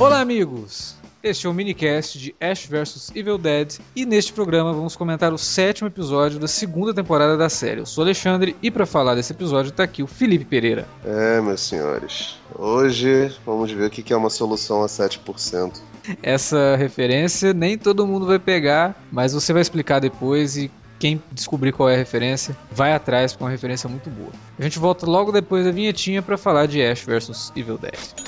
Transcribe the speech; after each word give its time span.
Olá, 0.00 0.20
amigos! 0.20 0.94
Este 1.24 1.48
é 1.48 1.50
o 1.50 1.52
minicast 1.52 2.20
de 2.20 2.32
Ash 2.40 2.66
vs 2.66 3.10
Evil 3.16 3.36
Dead 3.36 3.80
e 3.96 4.06
neste 4.06 4.32
programa 4.32 4.72
vamos 4.72 4.94
comentar 4.94 5.32
o 5.32 5.38
sétimo 5.38 5.88
episódio 5.88 6.38
da 6.38 6.46
segunda 6.46 6.94
temporada 6.94 7.36
da 7.36 7.48
série. 7.48 7.80
Eu 7.80 7.86
sou 7.86 8.04
Alexandre 8.04 8.54
e 8.62 8.70
para 8.70 8.86
falar 8.86 9.16
desse 9.16 9.32
episódio 9.32 9.70
está 9.70 9.82
aqui 9.82 10.00
o 10.00 10.06
Felipe 10.06 10.44
Pereira. 10.44 10.86
É, 11.04 11.40
meus 11.40 11.62
senhores, 11.62 12.38
hoje 12.54 13.36
vamos 13.44 13.72
ver 13.72 13.86
o 13.86 13.90
que 13.90 14.12
é 14.12 14.16
uma 14.16 14.30
solução 14.30 14.84
a 14.84 14.86
7%. 14.86 15.80
Essa 16.22 16.76
referência 16.76 17.52
nem 17.52 17.76
todo 17.76 18.06
mundo 18.06 18.24
vai 18.24 18.38
pegar, 18.38 19.04
mas 19.10 19.32
você 19.32 19.52
vai 19.52 19.62
explicar 19.62 19.98
depois 19.98 20.56
e 20.56 20.70
quem 21.00 21.20
descobrir 21.32 21.72
qual 21.72 21.88
é 21.88 21.96
a 21.96 21.98
referência, 21.98 22.56
vai 22.70 22.92
atrás, 22.92 23.32
porque 23.32 23.42
é 23.42 23.46
uma 23.46 23.50
referência 23.50 23.88
muito 23.88 24.08
boa. 24.10 24.30
A 24.56 24.62
gente 24.62 24.78
volta 24.78 25.04
logo 25.06 25.32
depois 25.32 25.64
da 25.64 25.72
vinhetinha 25.72 26.22
para 26.22 26.38
falar 26.38 26.66
de 26.66 26.80
Ash 26.80 27.02
vs 27.02 27.52
Evil 27.56 27.78
Dead. 27.78 28.27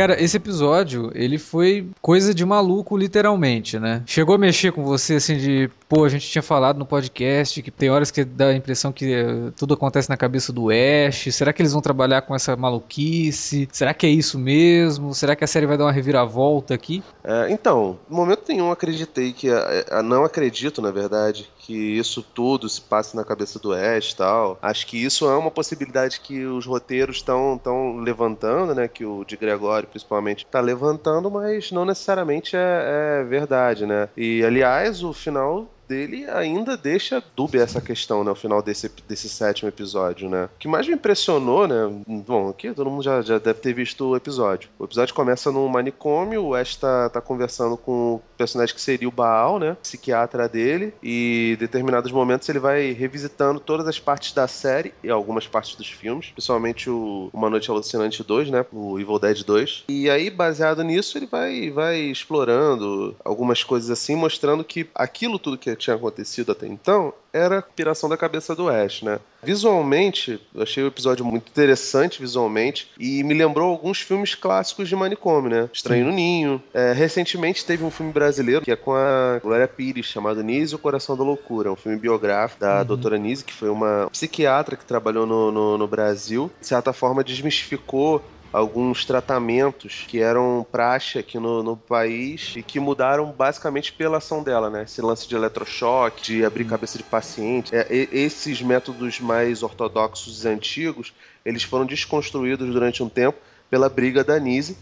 Cara, 0.00 0.18
esse 0.18 0.34
episódio, 0.34 1.12
ele 1.14 1.36
foi 1.36 1.86
coisa 2.00 2.32
de 2.32 2.42
maluco, 2.42 2.96
literalmente, 2.96 3.78
né? 3.78 4.02
Chegou 4.06 4.34
a 4.34 4.38
mexer 4.38 4.72
com 4.72 4.82
você, 4.82 5.16
assim, 5.16 5.36
de... 5.36 5.70
Pô, 5.86 6.04
a 6.04 6.08
gente 6.08 6.26
tinha 6.26 6.40
falado 6.40 6.78
no 6.78 6.86
podcast 6.86 7.60
que 7.60 7.70
tem 7.70 7.90
horas 7.90 8.10
que 8.10 8.24
dá 8.24 8.46
a 8.46 8.54
impressão 8.54 8.92
que 8.92 9.22
uh, 9.22 9.52
tudo 9.58 9.74
acontece 9.74 10.08
na 10.08 10.16
cabeça 10.16 10.54
do 10.54 10.70
Ash. 10.70 11.28
Será 11.32 11.52
que 11.52 11.60
eles 11.60 11.74
vão 11.74 11.82
trabalhar 11.82 12.22
com 12.22 12.34
essa 12.34 12.56
maluquice? 12.56 13.68
Será 13.70 13.92
que 13.92 14.06
é 14.06 14.08
isso 14.08 14.38
mesmo? 14.38 15.12
Será 15.14 15.36
que 15.36 15.44
a 15.44 15.46
série 15.46 15.66
vai 15.66 15.76
dar 15.76 15.84
uma 15.84 15.92
reviravolta 15.92 16.72
aqui? 16.72 17.02
É, 17.22 17.50
então, 17.50 17.98
no 18.08 18.16
momento 18.16 18.44
nenhum 18.48 18.70
acreditei 18.70 19.34
que... 19.34 19.50
A, 19.50 19.98
a, 19.98 20.02
não 20.02 20.24
acredito, 20.24 20.80
na 20.80 20.90
verdade, 20.90 21.46
que 21.60 21.74
isso 21.98 22.22
tudo 22.22 22.68
se 22.68 22.80
passe 22.80 23.14
na 23.14 23.24
cabeça 23.24 23.58
do 23.58 23.72
Ash 23.72 24.12
e 24.12 24.16
tal. 24.16 24.58
Acho 24.62 24.86
que 24.86 25.02
isso 25.02 25.28
é 25.28 25.36
uma 25.36 25.50
possibilidade 25.50 26.20
que 26.20 26.44
os 26.44 26.66
roteiros 26.66 27.16
estão 27.16 27.60
levantando, 27.98 28.74
né? 28.74 28.88
Que 28.88 29.04
o 29.04 29.24
de 29.24 29.36
Gregório 29.36 29.88
principalmente, 29.88 30.46
tá 30.46 30.60
levantando, 30.60 31.30
mas 31.30 31.70
não 31.70 31.84
necessariamente 31.84 32.56
é, 32.56 33.20
é 33.20 33.24
verdade, 33.24 33.86
né? 33.86 34.08
E 34.16 34.42
aliás, 34.44 35.02
o 35.02 35.12
final 35.12 35.68
dele 35.90 36.24
ainda 36.30 36.76
deixa 36.76 37.22
dúbia 37.34 37.62
essa 37.62 37.80
questão, 37.80 38.22
né? 38.22 38.30
O 38.30 38.36
final 38.36 38.62
desse, 38.62 38.88
desse 39.08 39.28
sétimo 39.28 39.68
episódio, 39.68 40.30
né? 40.30 40.44
O 40.44 40.58
que 40.60 40.68
mais 40.68 40.86
me 40.86 40.94
impressionou, 40.94 41.66
né? 41.66 41.90
Bom, 42.06 42.48
aqui 42.48 42.72
todo 42.72 42.88
mundo 42.88 43.02
já, 43.02 43.20
já 43.22 43.38
deve 43.38 43.58
ter 43.58 43.74
visto 43.74 44.10
o 44.10 44.16
episódio. 44.16 44.70
O 44.78 44.84
episódio 44.84 45.12
começa 45.12 45.50
num 45.50 45.66
manicômio, 45.66 46.44
o 46.44 46.54
Ash 46.54 46.76
tá, 46.76 47.08
tá 47.08 47.20
conversando 47.20 47.76
com 47.76 48.14
o 48.14 48.22
personagem 48.38 48.72
que 48.72 48.80
seria 48.80 49.08
o 49.08 49.12
Baal, 49.12 49.58
né? 49.58 49.76
Psiquiatra 49.82 50.48
dele, 50.48 50.94
e 51.02 51.54
em 51.54 51.56
determinados 51.56 52.12
momentos 52.12 52.48
ele 52.48 52.60
vai 52.60 52.92
revisitando 52.92 53.58
todas 53.58 53.88
as 53.88 53.98
partes 53.98 54.32
da 54.32 54.46
série 54.46 54.94
e 55.02 55.10
algumas 55.10 55.48
partes 55.48 55.74
dos 55.74 55.88
filmes, 55.88 56.30
principalmente 56.30 56.88
o 56.88 57.30
Uma 57.32 57.50
Noite 57.50 57.68
Alucinante 57.68 58.22
2, 58.22 58.50
né? 58.50 58.64
O 58.72 59.00
Evil 59.00 59.18
Dead 59.18 59.42
2. 59.42 59.84
E 59.88 60.08
aí, 60.08 60.30
baseado 60.30 60.84
nisso, 60.84 61.18
ele 61.18 61.26
vai, 61.26 61.70
vai 61.70 61.98
explorando 61.98 63.16
algumas 63.24 63.64
coisas 63.64 63.90
assim, 63.90 64.14
mostrando 64.14 64.62
que 64.62 64.88
aquilo 64.94 65.38
tudo 65.38 65.58
que 65.58 65.79
tinha 65.80 65.96
acontecido 65.96 66.52
até 66.52 66.66
então 66.66 67.12
era 67.32 67.58
a 67.58 67.62
piração 67.62 68.08
da 68.08 68.16
cabeça 68.16 68.54
do 68.54 68.68
Ash, 68.68 69.02
né? 69.02 69.18
Visualmente, 69.42 70.40
eu 70.54 70.62
achei 70.62 70.82
o 70.82 70.88
episódio 70.88 71.24
muito 71.24 71.48
interessante 71.48 72.20
visualmente 72.20 72.90
e 72.98 73.22
me 73.22 73.34
lembrou 73.34 73.70
alguns 73.70 74.00
filmes 74.00 74.34
clássicos 74.34 74.88
de 74.88 74.96
manicômio, 74.96 75.50
né? 75.50 75.70
Estranho 75.72 76.06
no 76.06 76.12
Ninho. 76.12 76.62
É, 76.74 76.92
recentemente 76.92 77.64
teve 77.64 77.84
um 77.84 77.90
filme 77.90 78.12
brasileiro 78.12 78.64
que 78.64 78.70
é 78.70 78.76
com 78.76 78.92
a 78.92 79.38
Glória 79.42 79.68
Pires, 79.68 80.06
chamado 80.06 80.42
Nise 80.42 80.72
e 80.72 80.76
o 80.76 80.78
Coração 80.78 81.16
da 81.16 81.22
Loucura. 81.22 81.72
Um 81.72 81.76
filme 81.76 81.98
biográfico 81.98 82.60
da 82.60 82.80
uhum. 82.80 82.84
doutora 82.84 83.18
Nise, 83.18 83.44
que 83.44 83.52
foi 83.52 83.70
uma 83.70 84.08
psiquiatra 84.10 84.76
que 84.76 84.84
trabalhou 84.84 85.24
no, 85.24 85.50
no, 85.50 85.78
no 85.78 85.88
Brasil. 85.88 86.50
De 86.60 86.66
certa 86.66 86.92
forma, 86.92 87.24
desmistificou 87.24 88.22
alguns 88.52 89.04
tratamentos 89.04 90.04
que 90.08 90.20
eram 90.20 90.66
praxe 90.70 91.18
aqui 91.18 91.38
no, 91.38 91.62
no, 91.62 91.76
país 91.76 92.54
e 92.56 92.62
que 92.62 92.80
mudaram 92.80 93.30
basicamente 93.32 93.92
pela 93.92 94.18
ação 94.18 94.42
dela, 94.42 94.68
né? 94.68 94.82
Esse 94.82 95.00
lance 95.00 95.28
de 95.28 95.34
eletrochoque, 95.34 96.22
de 96.22 96.44
abrir 96.44 96.64
cabeça 96.64 96.98
de 96.98 97.04
paciente. 97.04 97.74
É, 97.74 97.86
esses 97.90 98.60
métodos 98.60 99.20
mais 99.20 99.62
ortodoxos 99.62 100.44
e 100.44 100.48
antigos, 100.48 101.12
eles 101.44 101.62
foram 101.62 101.86
desconstruídos 101.86 102.68
durante 102.72 103.02
um 103.02 103.08
tempo 103.08 103.38
pela 103.70 103.88
briga 103.88 104.24
da 104.24 104.38
Nise, 104.38 104.76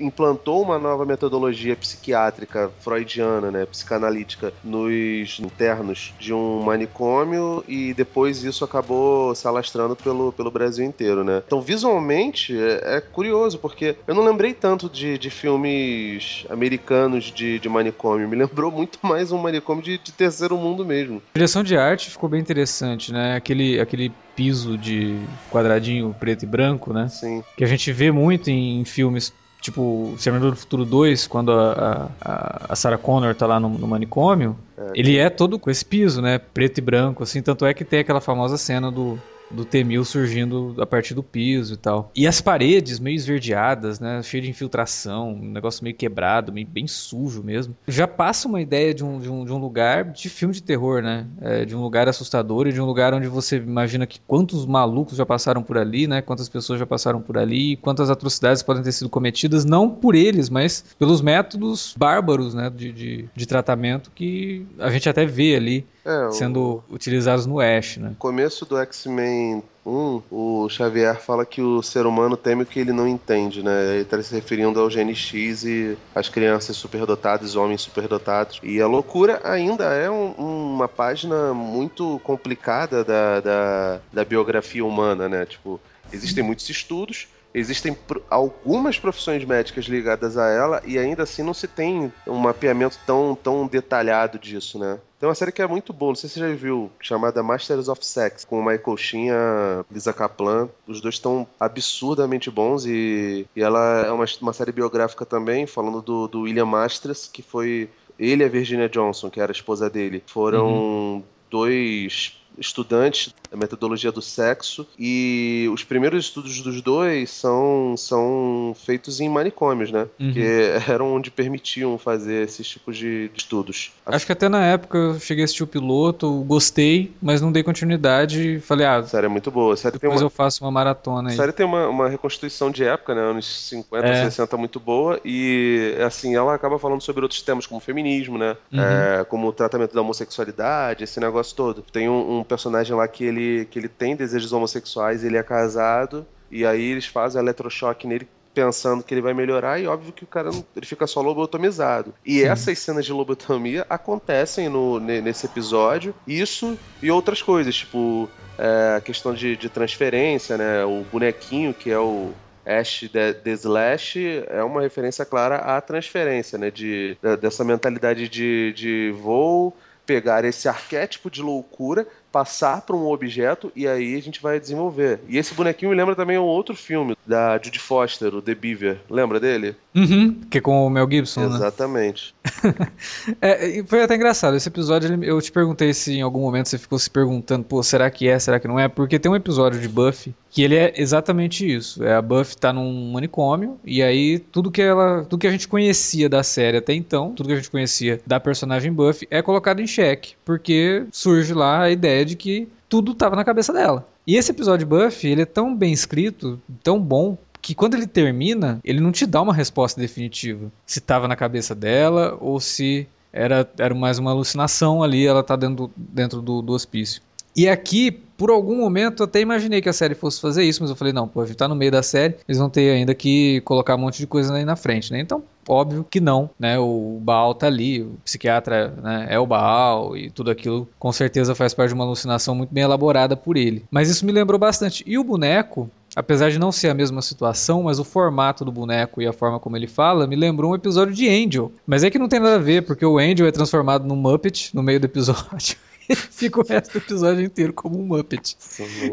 implantou 0.00 0.62
uma 0.62 0.78
nova 0.78 1.04
metodologia 1.04 1.76
psiquiátrica 1.76 2.70
freudiana, 2.80 3.50
né, 3.50 3.66
psicanalítica, 3.66 4.52
nos 4.64 5.38
internos 5.40 6.14
de 6.18 6.32
um 6.32 6.62
manicômio 6.62 7.64
e 7.68 7.94
depois 7.94 8.42
isso 8.42 8.64
acabou 8.64 9.34
se 9.34 9.46
alastrando 9.46 9.94
pelo, 9.94 10.32
pelo 10.32 10.50
Brasil 10.50 10.84
inteiro, 10.84 11.22
né? 11.22 11.42
Então, 11.46 11.60
visualmente, 11.60 12.56
é, 12.56 12.96
é 12.96 13.00
curioso, 13.00 13.58
porque 13.58 13.96
eu 14.06 14.14
não 14.14 14.24
lembrei 14.24 14.52
tanto 14.52 14.88
de, 14.88 15.18
de 15.18 15.30
filmes 15.30 16.44
americanos 16.48 17.24
de, 17.24 17.58
de 17.58 17.68
manicômio, 17.68 18.28
me 18.28 18.36
lembrou 18.36 18.70
muito 18.70 18.98
mais 19.02 19.32
um 19.32 19.38
manicômio 19.38 19.82
de, 19.82 19.98
de 19.98 20.12
terceiro 20.12 20.56
mundo 20.56 20.84
mesmo. 20.84 21.22
A 21.34 21.38
direção 21.38 21.62
de 21.62 21.76
arte 21.76 22.10
ficou 22.10 22.28
bem 22.28 22.40
interessante, 22.40 23.12
né? 23.12 23.36
Aquele, 23.36 23.80
aquele 23.80 24.12
piso 24.34 24.78
de 24.78 25.18
quadradinho 25.50 26.14
preto 26.18 26.44
e 26.44 26.46
branco, 26.46 26.92
né? 26.92 27.08
Sim. 27.08 27.42
Que 27.56 27.64
a 27.64 27.66
gente 27.66 27.92
vê 27.92 28.10
muito 28.10 28.48
em 28.48 28.84
filmes 28.84 29.32
tipo, 29.60 30.12
Exterminador 30.16 30.52
do 30.52 30.56
Futuro 30.56 30.84
2, 30.84 31.26
quando 31.26 31.52
a, 31.52 32.10
a, 32.20 32.66
a 32.70 32.76
Sarah 32.76 32.98
Connor 32.98 33.34
tá 33.34 33.46
lá 33.46 33.60
no, 33.60 33.68
no 33.68 33.86
manicômio, 33.86 34.56
é. 34.76 34.92
ele 34.94 35.16
é 35.16 35.28
todo 35.28 35.58
com 35.58 35.70
esse 35.70 35.84
piso, 35.84 36.22
né? 36.22 36.38
Preto 36.38 36.78
e 36.78 36.80
branco, 36.80 37.22
assim. 37.22 37.42
Tanto 37.42 37.66
é 37.66 37.74
que 37.74 37.84
tem 37.84 38.00
aquela 38.00 38.20
famosa 38.20 38.56
cena 38.56 38.90
do, 38.90 39.20
do 39.50 39.64
T-1000 39.64 40.04
surgindo 40.04 40.74
a 40.78 40.86
partir 40.86 41.14
do 41.14 41.22
piso 41.22 41.74
e 41.74 41.76
tal. 41.76 42.10
E 42.14 42.26
as 42.26 42.40
paredes 42.40 42.98
meio 42.98 43.16
esverdeadas, 43.16 43.98
né? 44.00 44.22
Cheio 44.22 44.42
de 44.42 44.50
infiltração, 44.50 45.32
um 45.32 45.50
negócio 45.50 45.82
meio 45.82 45.96
quebrado, 45.96 46.52
meio 46.52 46.66
bem 46.66 46.86
sujo 46.86 47.42
mesmo. 47.42 47.74
Já 47.86 48.06
passa 48.06 48.48
uma 48.48 48.60
ideia 48.60 48.94
de 48.94 49.04
um, 49.04 49.18
de 49.18 49.30
um, 49.30 49.44
de 49.44 49.52
um 49.52 49.58
lugar 49.58 50.04
de 50.04 50.28
filme 50.28 50.54
de 50.54 50.62
terror, 50.62 51.02
né? 51.02 51.26
É, 51.40 51.64
de 51.64 51.74
um 51.74 51.82
lugar 51.82 52.08
assustador 52.08 52.66
e 52.66 52.72
de 52.72 52.80
um 52.80 52.84
lugar 52.84 53.12
onde 53.12 53.28
você 53.28 53.56
imagina 53.56 54.06
que 54.06 54.20
quantos 54.26 54.64
malucos 54.66 55.16
já 55.16 55.26
passaram 55.26 55.62
por 55.62 55.76
ali, 55.76 56.06
né? 56.06 56.22
Quantas 56.22 56.48
pessoas 56.48 56.78
já 56.78 56.86
passaram 56.86 57.20
por 57.20 57.36
ali, 57.36 57.76
quantas 57.76 58.10
atrocidades 58.10 58.62
podem 58.62 58.82
ter 58.82 58.92
sido 58.92 59.08
cometidas, 59.08 59.64
não 59.64 59.88
por 59.88 60.14
eles, 60.14 60.48
mas 60.48 60.84
pelos 60.98 61.20
métodos 61.20 61.94
bárbaros, 61.96 62.54
né? 62.54 62.70
De, 62.70 62.92
de, 62.92 63.28
de 63.34 63.46
tratamento 63.46 64.10
que 64.14 64.66
a 64.78 64.90
gente 64.90 65.08
até 65.08 65.24
vê 65.26 65.56
ali 65.56 65.86
é, 66.04 66.30
sendo 66.32 66.82
o... 66.88 66.94
utilizados 66.94 67.46
no 67.46 67.60
Ash, 67.60 67.96
né? 67.98 68.14
começo 68.18 68.64
do 68.64 68.78
X-Men 68.78 69.62
1, 69.84 70.22
o 70.30 70.68
Xavier 70.68 71.18
fala 71.20 71.44
que 71.44 71.60
o 71.62 71.82
ser 71.82 72.06
humano 72.06 72.36
teme 72.36 72.62
o 72.62 72.66
que 72.66 72.80
ele 72.80 72.92
não 72.92 73.08
entende, 73.08 73.62
né? 73.62 73.94
Ele 73.94 74.02
está 74.02 74.22
se 74.22 74.34
referindo 74.34 74.78
ao 74.78 74.90
gene 74.90 75.14
X 75.14 75.64
e 75.64 75.96
as 76.14 76.28
crianças 76.28 76.76
superdotadas, 76.76 77.56
homens 77.56 77.80
superdotados. 77.80 78.60
E 78.62 78.80
a 78.80 78.86
loucura 78.86 79.40
ainda 79.42 79.84
é 79.94 80.10
um, 80.10 80.32
uma 80.32 80.88
página 80.88 81.52
muito 81.54 82.20
complicada 82.22 83.02
da, 83.02 83.40
da, 83.40 84.00
da 84.12 84.24
biografia 84.24 84.84
humana, 84.84 85.28
né? 85.28 85.46
Tipo, 85.46 85.80
existem 86.12 86.44
muitos 86.44 86.68
estudos, 86.68 87.28
Existem 87.52 87.96
algumas 88.28 88.98
profissões 88.98 89.44
médicas 89.44 89.86
ligadas 89.86 90.36
a 90.36 90.48
ela 90.48 90.82
e 90.84 90.98
ainda 90.98 91.24
assim 91.24 91.42
não 91.42 91.54
se 91.54 91.66
tem 91.66 92.12
um 92.26 92.36
mapeamento 92.36 92.98
tão, 93.06 93.34
tão 93.34 93.66
detalhado 93.66 94.38
disso, 94.38 94.78
né? 94.78 94.98
Tem 95.18 95.28
uma 95.28 95.34
série 95.34 95.52
que 95.52 95.60
é 95.60 95.66
muito 95.66 95.92
boa, 95.92 96.12
não 96.12 96.16
sei 96.16 96.30
se 96.30 96.34
você 96.38 96.48
já 96.48 96.54
viu, 96.54 96.90
chamada 96.98 97.42
Masters 97.42 97.88
of 97.88 98.04
Sex, 98.04 98.44
com 98.44 98.58
o 98.58 98.64
Michael 98.64 98.96
Sheen 98.96 99.26
e 99.26 99.30
a 99.30 99.84
Lisa 99.90 100.14
Kaplan. 100.14 100.70
Os 100.86 101.00
dois 101.02 101.16
estão 101.16 101.46
absurdamente 101.58 102.50
bons 102.50 102.86
e, 102.86 103.46
e 103.54 103.62
ela 103.62 104.06
é 104.06 104.10
uma, 104.10 104.24
uma 104.40 104.52
série 104.54 104.72
biográfica 104.72 105.26
também, 105.26 105.66
falando 105.66 106.00
do, 106.00 106.26
do 106.26 106.40
William 106.42 106.64
Masters, 106.64 107.28
que 107.30 107.42
foi 107.42 107.90
ele 108.18 108.42
e 108.42 108.46
a 108.46 108.48
Virginia 108.48 108.88
Johnson, 108.88 109.28
que 109.28 109.40
era 109.40 109.50
a 109.50 109.52
esposa 109.52 109.90
dele, 109.90 110.22
foram 110.26 110.66
uhum. 110.66 111.22
dois 111.50 112.39
estudantes 112.58 113.34
da 113.50 113.56
metodologia 113.56 114.12
do 114.12 114.22
sexo 114.22 114.86
e 114.98 115.68
os 115.72 115.82
primeiros 115.82 116.26
estudos 116.26 116.60
dos 116.60 116.80
dois 116.80 117.30
são, 117.30 117.94
são 117.96 118.76
feitos 118.84 119.20
em 119.20 119.28
manicômios, 119.28 119.90
né? 119.90 120.06
Uhum. 120.18 120.32
Que 120.32 120.42
eram 120.88 121.14
onde 121.14 121.30
permitiam 121.30 121.98
fazer 121.98 122.44
esses 122.44 122.66
tipos 122.68 122.96
de, 122.96 123.28
de, 123.28 123.40
estudos. 123.40 123.92
Acho 124.06 124.26
que 124.26 124.32
até 124.32 124.48
na 124.48 124.64
época 124.64 124.96
eu 124.98 125.20
cheguei 125.20 125.42
a 125.42 125.46
assistir 125.46 125.62
o 125.62 125.66
piloto, 125.66 126.30
gostei, 126.44 127.12
mas 127.20 127.40
não 127.40 127.50
dei 127.50 127.62
continuidade 127.62 128.56
e 128.56 128.60
falei, 128.60 128.86
ah... 128.86 129.02
Série 129.02 129.26
é 129.26 129.28
muito 129.28 129.50
boa. 129.50 129.74
A 129.74 129.76
série 129.76 129.98
depois 129.98 130.20
uma... 130.20 130.26
eu 130.26 130.30
faço 130.30 130.64
uma 130.64 130.70
maratona 130.70 131.30
aí. 131.30 131.34
A 131.34 131.36
série 131.36 131.52
tem 131.52 131.66
uma, 131.66 131.88
uma 131.88 132.08
reconstituição 132.08 132.70
de 132.70 132.84
época, 132.84 133.14
né? 133.14 133.20
Anos 133.20 133.68
50, 133.68 134.06
é. 134.06 134.24
60 134.24 134.56
muito 134.56 134.78
boa 134.78 135.20
e, 135.24 135.96
assim, 136.06 136.36
ela 136.36 136.54
acaba 136.54 136.78
falando 136.78 137.00
sobre 137.00 137.22
outros 137.22 137.42
temas 137.42 137.66
como 137.66 137.80
feminismo, 137.80 138.38
né? 138.38 138.56
Uhum. 138.72 138.80
É, 138.80 139.24
como 139.24 139.48
o 139.48 139.52
tratamento 139.52 139.94
da 139.94 140.00
homossexualidade, 140.00 141.04
esse 141.04 141.18
negócio 141.18 141.56
todo. 141.56 141.82
Tem 141.92 142.08
um, 142.08 142.39
um 142.39 142.39
personagem 142.44 142.94
lá 142.94 143.06
que 143.06 143.24
ele, 143.24 143.66
que 143.70 143.78
ele 143.78 143.88
tem 143.88 144.16
desejos 144.16 144.52
homossexuais, 144.52 145.24
ele 145.24 145.36
é 145.36 145.42
casado, 145.42 146.26
e 146.50 146.64
aí 146.64 146.82
eles 146.82 147.06
fazem 147.06 147.40
eletrochoque 147.40 148.06
nele 148.06 148.28
pensando 148.54 149.02
que 149.02 149.14
ele 149.14 149.20
vai 149.20 149.32
melhorar 149.32 149.78
e 149.78 149.86
óbvio 149.86 150.12
que 150.12 150.24
o 150.24 150.26
cara 150.26 150.50
não, 150.50 150.64
ele 150.74 150.86
fica 150.86 151.06
só 151.06 151.20
lobotomizado. 151.20 152.12
E 152.24 152.42
essas 152.42 152.78
cenas 152.78 153.04
de 153.04 153.12
lobotomia 153.12 153.86
acontecem 153.88 154.68
no, 154.68 154.98
nesse 154.98 155.46
episódio, 155.46 156.14
isso 156.26 156.78
e 157.02 157.10
outras 157.10 157.40
coisas, 157.40 157.74
tipo 157.74 158.28
é, 158.58 158.96
a 158.96 159.00
questão 159.00 159.32
de, 159.32 159.56
de, 159.56 159.68
transferência, 159.68 160.58
né? 160.58 160.84
O 160.84 161.04
bonequinho 161.10 161.72
que 161.72 161.90
é 161.90 161.98
o 161.98 162.32
Ash 162.66 163.08
the, 163.10 163.32
the 163.32 163.52
Slash 163.52 164.44
é 164.48 164.62
uma 164.62 164.82
referência 164.82 165.24
clara 165.24 165.56
à 165.56 165.80
transferência, 165.80 166.58
né? 166.58 166.70
De, 166.70 167.16
dessa 167.40 167.64
mentalidade 167.64 168.28
de, 168.28 168.72
de 168.74 169.14
voo 169.18 169.74
pegar 170.04 170.44
esse 170.44 170.68
arquétipo 170.68 171.30
de 171.30 171.40
loucura, 171.40 172.06
passar 172.30 172.82
para 172.82 172.96
um 172.96 173.06
objeto 173.06 173.72
e 173.74 173.86
aí 173.86 174.16
a 174.16 174.22
gente 174.22 174.40
vai 174.40 174.58
desenvolver. 174.60 175.20
E 175.28 175.38
esse 175.38 175.54
bonequinho 175.54 175.90
me 175.90 175.96
lembra 175.96 176.14
também 176.14 176.38
um 176.38 176.44
outro 176.44 176.74
filme 176.74 177.16
da 177.26 177.58
Judy 177.62 177.78
Foster, 177.78 178.34
o 178.34 178.42
The 178.42 178.54
Beaver. 178.54 179.00
Lembra 179.08 179.40
dele? 179.40 179.76
Uhum, 179.94 180.40
que 180.48 180.58
é 180.58 180.60
com 180.60 180.86
o 180.86 180.90
Mel 180.90 181.08
Gibson, 181.10 181.48
né? 181.48 181.56
Exatamente. 181.56 182.34
Né? 182.62 182.74
é, 183.40 183.82
foi 183.86 184.02
até 184.02 184.14
engraçado. 184.14 184.56
Esse 184.56 184.68
episódio, 184.68 185.22
eu 185.24 185.40
te 185.40 185.50
perguntei 185.50 185.92
se 185.92 186.12
em 186.12 186.22
algum 186.22 186.40
momento 186.40 186.68
você 186.68 186.78
ficou 186.78 186.98
se 186.98 187.10
perguntando, 187.10 187.64
pô, 187.64 187.82
será 187.82 188.10
que 188.10 188.28
é, 188.28 188.38
será 188.38 188.60
que 188.60 188.68
não 188.68 188.78
é? 188.78 188.88
Porque 188.88 189.18
tem 189.18 189.30
um 189.30 189.36
episódio 189.36 189.80
de 189.80 189.88
Buffy 189.88 190.34
que 190.50 190.62
ele 190.62 190.76
é 190.76 190.92
exatamente 190.96 191.68
isso. 191.68 192.04
É 192.04 192.14
a 192.14 192.22
Buffy 192.22 192.56
tá 192.56 192.72
num 192.72 193.12
manicômio 193.12 193.78
e 193.84 194.02
aí 194.02 194.38
tudo 194.38 194.70
que 194.70 194.82
ela, 194.82 195.24
tudo 195.24 195.40
que 195.40 195.46
a 195.46 195.50
gente 195.50 195.68
conhecia 195.68 196.28
da 196.28 196.42
série 196.42 196.76
até 196.76 196.92
então, 196.92 197.32
tudo 197.34 197.46
que 197.46 197.52
a 197.52 197.56
gente 197.56 197.70
conhecia 197.70 198.20
da 198.26 198.40
personagem 198.40 198.92
Buffy 198.92 199.28
é 199.30 199.40
colocado 199.40 199.80
em 199.80 199.86
xeque, 199.86 200.34
porque 200.44 201.04
surge 201.12 201.54
lá 201.54 201.82
a 201.82 201.90
ideia 201.90 202.19
de 202.24 202.36
que 202.36 202.68
tudo 202.88 203.14
tava 203.14 203.36
na 203.36 203.44
cabeça 203.44 203.72
dela. 203.72 204.06
E 204.26 204.36
esse 204.36 204.50
episódio 204.50 204.86
Buffy, 204.86 205.30
ele 205.30 205.42
é 205.42 205.46
tão 205.46 205.74
bem 205.74 205.92
escrito, 205.92 206.60
tão 206.82 207.00
bom, 207.00 207.36
que 207.62 207.74
quando 207.74 207.94
ele 207.94 208.06
termina, 208.06 208.80
ele 208.82 209.00
não 209.00 209.12
te 209.12 209.26
dá 209.26 209.40
uma 209.42 209.54
resposta 209.54 210.00
definitiva. 210.00 210.70
Se 210.86 210.98
estava 210.98 211.28
na 211.28 211.36
cabeça 211.36 211.74
dela 211.74 212.36
ou 212.40 212.58
se 212.58 213.06
era, 213.32 213.68
era 213.78 213.94
mais 213.94 214.18
uma 214.18 214.30
alucinação 214.30 215.02
ali, 215.02 215.26
ela 215.26 215.42
tá 215.42 215.56
dentro, 215.56 215.90
dentro 215.96 216.40
do, 216.40 216.62
do 216.62 216.72
hospício. 216.72 217.22
E 217.54 217.68
aqui, 217.68 218.10
por 218.10 218.50
algum 218.50 218.76
momento, 218.76 219.22
eu 219.22 219.24
até 219.24 219.40
imaginei 219.40 219.82
que 219.82 219.88
a 219.88 219.92
série 219.92 220.14
fosse 220.14 220.40
fazer 220.40 220.62
isso, 220.62 220.82
mas 220.82 220.90
eu 220.90 220.96
falei, 220.96 221.12
não, 221.12 221.26
pô, 221.26 221.42
a 221.42 221.46
gente 221.46 221.56
tá 221.56 221.66
no 221.66 221.74
meio 221.74 221.90
da 221.90 222.02
série, 222.02 222.36
eles 222.48 222.58
vão 222.58 222.70
ter 222.70 222.90
ainda 222.90 223.14
que 223.14 223.60
colocar 223.62 223.96
um 223.96 223.98
monte 223.98 224.18
de 224.18 224.26
coisa 224.26 224.54
aí 224.54 224.64
na 224.64 224.76
frente, 224.76 225.12
né? 225.12 225.20
Então, 225.20 225.42
óbvio 225.68 226.04
que 226.08 226.20
não, 226.20 226.50
né? 226.58 226.78
O 226.78 227.18
Baal 227.22 227.54
tá 227.54 227.66
ali, 227.66 228.02
o 228.02 228.18
psiquiatra 228.24 228.94
né, 229.02 229.26
é 229.30 229.38
o 229.38 229.46
Baal 229.46 230.16
e 230.16 230.30
tudo 230.30 230.50
aquilo 230.50 230.88
com 230.98 231.12
certeza 231.12 231.54
faz 231.54 231.74
parte 231.74 231.88
de 231.88 231.94
uma 231.94 232.04
alucinação 232.04 232.54
muito 232.54 232.72
bem 232.72 232.84
elaborada 232.84 233.36
por 233.36 233.56
ele. 233.56 233.84
Mas 233.90 234.08
isso 234.08 234.24
me 234.24 234.32
lembrou 234.32 234.58
bastante. 234.58 235.04
E 235.06 235.18
o 235.18 235.24
boneco, 235.24 235.90
apesar 236.14 236.50
de 236.50 236.58
não 236.58 236.72
ser 236.72 236.88
a 236.88 236.94
mesma 236.94 237.22
situação, 237.22 237.84
mas 237.84 237.98
o 237.98 238.04
formato 238.04 238.64
do 238.64 238.72
boneco 238.72 239.20
e 239.22 239.26
a 239.26 239.32
forma 239.32 239.60
como 239.60 239.76
ele 239.76 239.86
fala 239.86 240.26
me 240.26 240.36
lembrou 240.36 240.72
um 240.72 240.74
episódio 240.74 241.14
de 241.14 241.28
Angel. 241.28 241.72
Mas 241.86 242.04
é 242.04 242.10
que 242.10 242.18
não 242.18 242.28
tem 242.28 242.40
nada 242.40 242.56
a 242.56 242.58
ver, 242.58 242.82
porque 242.82 243.04
o 243.04 243.18
Angel 243.18 243.46
é 243.46 243.52
transformado 243.52 244.06
num 244.06 244.16
Muppet 244.16 244.74
no 244.74 244.82
meio 244.82 245.00
do 245.00 245.06
episódio. 245.06 245.76
fica 246.30 246.60
o 246.60 246.64
resto 246.64 246.92
do 246.92 246.98
episódio 246.98 247.44
inteiro 247.44 247.72
como 247.72 247.98
um 247.98 248.06
Muppet. 248.06 248.56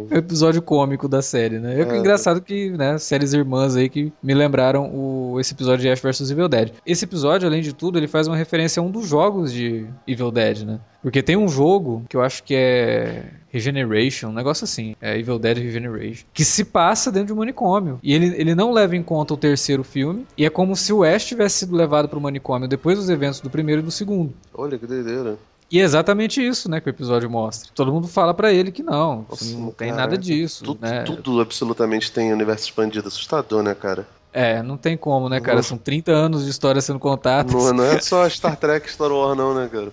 É 0.10 0.16
o 0.16 0.18
episódio 0.18 0.62
cômico 0.62 1.08
da 1.08 1.22
série, 1.22 1.60
né? 1.60 1.82
É, 1.82 1.84
é 1.84 1.98
engraçado 1.98 2.42
que, 2.42 2.72
né, 2.72 2.98
séries 2.98 3.34
irmãs 3.34 3.76
aí 3.76 3.90
que 3.90 4.12
me 4.22 4.34
lembraram 4.34 4.90
o, 4.94 5.40
esse 5.40 5.54
episódio 5.54 5.82
de 5.82 5.90
Ash 5.90 6.02
vs 6.02 6.32
Evil 6.32 6.48
Dead. 6.48 6.72
Esse 6.86 7.06
episódio, 7.06 7.48
além 7.48 7.62
de 7.62 7.74
tudo, 7.74 7.98
ele 7.98 8.08
faz 8.08 8.28
uma 8.28 8.36
referência 8.36 8.80
a 8.80 8.84
um 8.84 8.92
dos 8.92 9.08
jogos 9.08 9.52
de 9.52 9.86
Evil 10.08 10.32
Dead, 10.32 10.64
né? 10.64 10.80
Porque 11.02 11.22
tem 11.24 11.38
um 11.38 11.48
jogo 11.48 12.04
que 12.10 12.18
eu 12.18 12.22
acho 12.22 12.44
que 12.44 12.54
é 12.56 13.26
Regeneration, 13.50 14.30
um 14.30 14.34
negócio 14.34 14.66
assim. 14.66 14.96
É 15.02 15.18
Evil 15.18 15.40
Dead 15.40 15.58
Regeneration. 15.58 16.26
Que 16.34 16.44
se 16.44 16.66
passa 16.66 17.12
dentro 17.12 17.28
de 17.28 17.34
um 17.34 17.38
manicômio. 17.38 18.00
E 18.04 18.14
ele, 18.14 18.36
ele 18.36 18.54
não 18.54 18.72
leva 18.72 18.96
em 18.96 19.04
conta 19.04 19.34
o 19.34 19.38
terceiro 19.38 19.84
filme. 19.84 20.26
E 20.38 20.46
é 20.46 20.50
como 20.50 20.76
se 20.76 20.92
o 20.92 21.04
Ash 21.04 21.26
tivesse 21.26 21.60
sido 21.60 21.76
levado 21.76 22.10
para 22.10 22.20
o 22.20 22.22
manicômio 22.22 22.68
depois 22.68 22.98
dos 22.98 23.10
eventos 23.10 23.40
do 23.40 23.50
primeiro 23.50 23.82
e 23.82 23.86
do 23.86 23.92
segundo. 23.92 24.34
Olha 24.54 24.78
que 24.78 24.86
doideira. 24.86 25.38
E 25.70 25.80
é 25.80 25.84
exatamente 25.84 26.46
isso, 26.46 26.70
né, 26.70 26.80
que 26.80 26.88
o 26.88 26.92
episódio 26.92 27.30
mostra. 27.30 27.70
Todo 27.76 27.92
mundo 27.92 28.08
fala 28.08 28.34
para 28.34 28.52
ele 28.54 28.72
que 28.72 28.82
não, 28.82 29.26
Nossa, 29.30 29.58
não 29.58 29.72
tem 29.72 29.90
cara, 29.90 30.02
nada 30.02 30.18
disso. 30.18 30.64
Tudo, 30.64 30.82
né? 30.82 31.04
tudo 31.04 31.42
absolutamente 31.42 32.12
tem 32.12 32.32
universo 32.32 32.66
expandido, 32.66 33.08
assustador, 33.08 33.62
né, 33.62 33.76
cara? 33.76 34.08
É, 34.34 34.62
não 34.62 34.78
tem 34.78 34.96
como, 34.96 35.30
né, 35.30 35.40
cara? 35.40 35.64
São 35.64 35.78
30 35.78 36.12
anos 36.12 36.44
de 36.44 36.52
história 36.52 36.80
sendo 36.82 37.00
contadas. 37.00 37.52
Não, 37.54 37.74
não 37.74 37.84
é 37.84 38.00
só 38.02 38.28
Star 38.30 38.56
Trek 38.56 38.90
Star 38.92 39.12
Wars, 39.12 39.38
não, 39.38 39.56
né, 39.56 39.70
cara? 39.72 39.92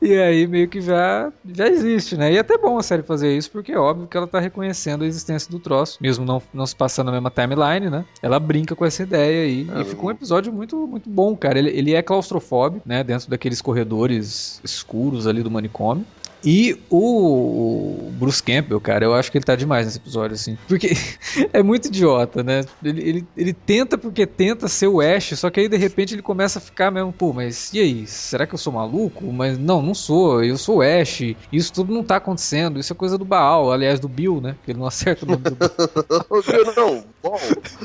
e 0.00 0.14
aí 0.14 0.46
meio 0.46 0.68
que 0.68 0.80
já, 0.80 1.32
já 1.44 1.66
existe, 1.68 2.16
né? 2.16 2.32
E 2.32 2.36
é 2.36 2.40
até 2.40 2.58
bom 2.58 2.78
a 2.78 2.82
série 2.82 3.02
fazer 3.02 3.34
isso, 3.34 3.50
porque 3.50 3.72
é 3.72 3.78
óbvio 3.78 4.06
que 4.06 4.16
ela 4.16 4.26
tá 4.26 4.40
reconhecendo 4.40 5.04
a 5.04 5.06
existência 5.06 5.50
do 5.50 5.58
troço, 5.58 5.98
mesmo 6.00 6.24
não, 6.24 6.42
não 6.52 6.66
se 6.66 6.76
passando 6.76 7.06
na 7.06 7.12
mesma 7.12 7.30
timeline, 7.30 7.88
né? 7.88 8.04
Ela 8.20 8.38
brinca 8.38 8.74
com 8.74 8.84
essa 8.84 9.02
ideia 9.02 9.44
aí. 9.44 9.66
É, 9.74 9.80
e 9.80 9.84
ficou 9.84 10.08
um 10.08 10.12
episódio 10.12 10.52
muito, 10.52 10.86
muito 10.86 11.08
bom, 11.08 11.36
cara. 11.36 11.58
Ele, 11.58 11.70
ele 11.70 11.94
é 11.94 12.02
claustrofóbico, 12.02 12.86
né? 12.86 13.02
Dentro 13.02 13.30
daqueles 13.30 13.62
corredores 13.62 14.60
escuros 14.62 15.26
ali 15.26 15.42
do 15.42 15.50
manicômio. 15.50 16.04
E 16.46 16.78
o 16.88 18.08
Bruce 18.12 18.40
Campbell, 18.40 18.80
cara, 18.80 19.04
eu 19.04 19.12
acho 19.12 19.32
que 19.32 19.36
ele 19.36 19.44
tá 19.44 19.56
demais 19.56 19.84
nesse 19.84 19.98
episódio, 19.98 20.36
assim. 20.36 20.56
Porque 20.68 20.90
é 21.52 21.60
muito 21.60 21.86
idiota, 21.88 22.44
né? 22.44 22.64
Ele, 22.84 23.02
ele, 23.02 23.26
ele 23.36 23.52
tenta 23.52 23.98
porque 23.98 24.24
tenta 24.24 24.68
ser 24.68 24.86
o 24.86 25.00
Ash, 25.00 25.36
só 25.36 25.50
que 25.50 25.58
aí 25.58 25.68
de 25.68 25.76
repente 25.76 26.14
ele 26.14 26.22
começa 26.22 26.60
a 26.60 26.62
ficar 26.62 26.92
mesmo, 26.92 27.12
pô, 27.12 27.32
mas 27.32 27.72
e 27.74 27.80
aí? 27.80 28.06
Será 28.06 28.46
que 28.46 28.54
eu 28.54 28.58
sou 28.58 28.72
maluco? 28.72 29.26
Mas 29.32 29.58
não, 29.58 29.82
não 29.82 29.92
sou. 29.92 30.44
Eu 30.44 30.56
sou 30.56 30.76
o 30.76 30.82
Ash. 30.82 31.34
Isso 31.52 31.72
tudo 31.72 31.92
não 31.92 32.04
tá 32.04 32.16
acontecendo. 32.16 32.78
Isso 32.78 32.92
é 32.92 32.96
coisa 32.96 33.18
do 33.18 33.24
Baal, 33.24 33.72
aliás, 33.72 33.98
do 33.98 34.08
Bill, 34.08 34.40
né? 34.40 34.54
Que 34.64 34.70
ele 34.70 34.78
não 34.78 34.86
acerta 34.86 35.24
o 35.24 35.28
nome 35.28 35.42
do 35.42 35.50
Bill. 35.58 36.74
não, 36.76 37.04
bom. 37.20 37.40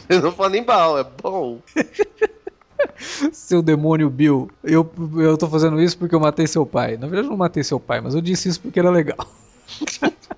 Ele 0.08 0.22
não 0.22 0.32
fala 0.32 0.50
nem 0.50 0.64
Baal, 0.64 1.00
é 1.00 1.06
bom. 1.24 1.60
seu 3.32 3.62
demônio 3.62 4.10
Bill, 4.10 4.50
eu, 4.64 4.90
eu 5.18 5.38
tô 5.38 5.48
fazendo 5.48 5.82
isso 5.82 5.98
porque 5.98 6.16
eu 6.16 6.20
matei 6.20 6.48
seu 6.48 6.66
pai. 6.66 6.98
Na 6.98 7.08
verdade, 7.08 7.28
eu 7.28 7.32
não 7.32 7.38
matei 7.38 7.64
seu 7.64 7.80
pai, 7.80 8.02
mas 8.02 8.14
eu 8.14 8.22
disse 8.22 8.50
isso 8.50 8.62
porque 8.62 8.80
era 8.80 8.90
legal. 8.90 9.28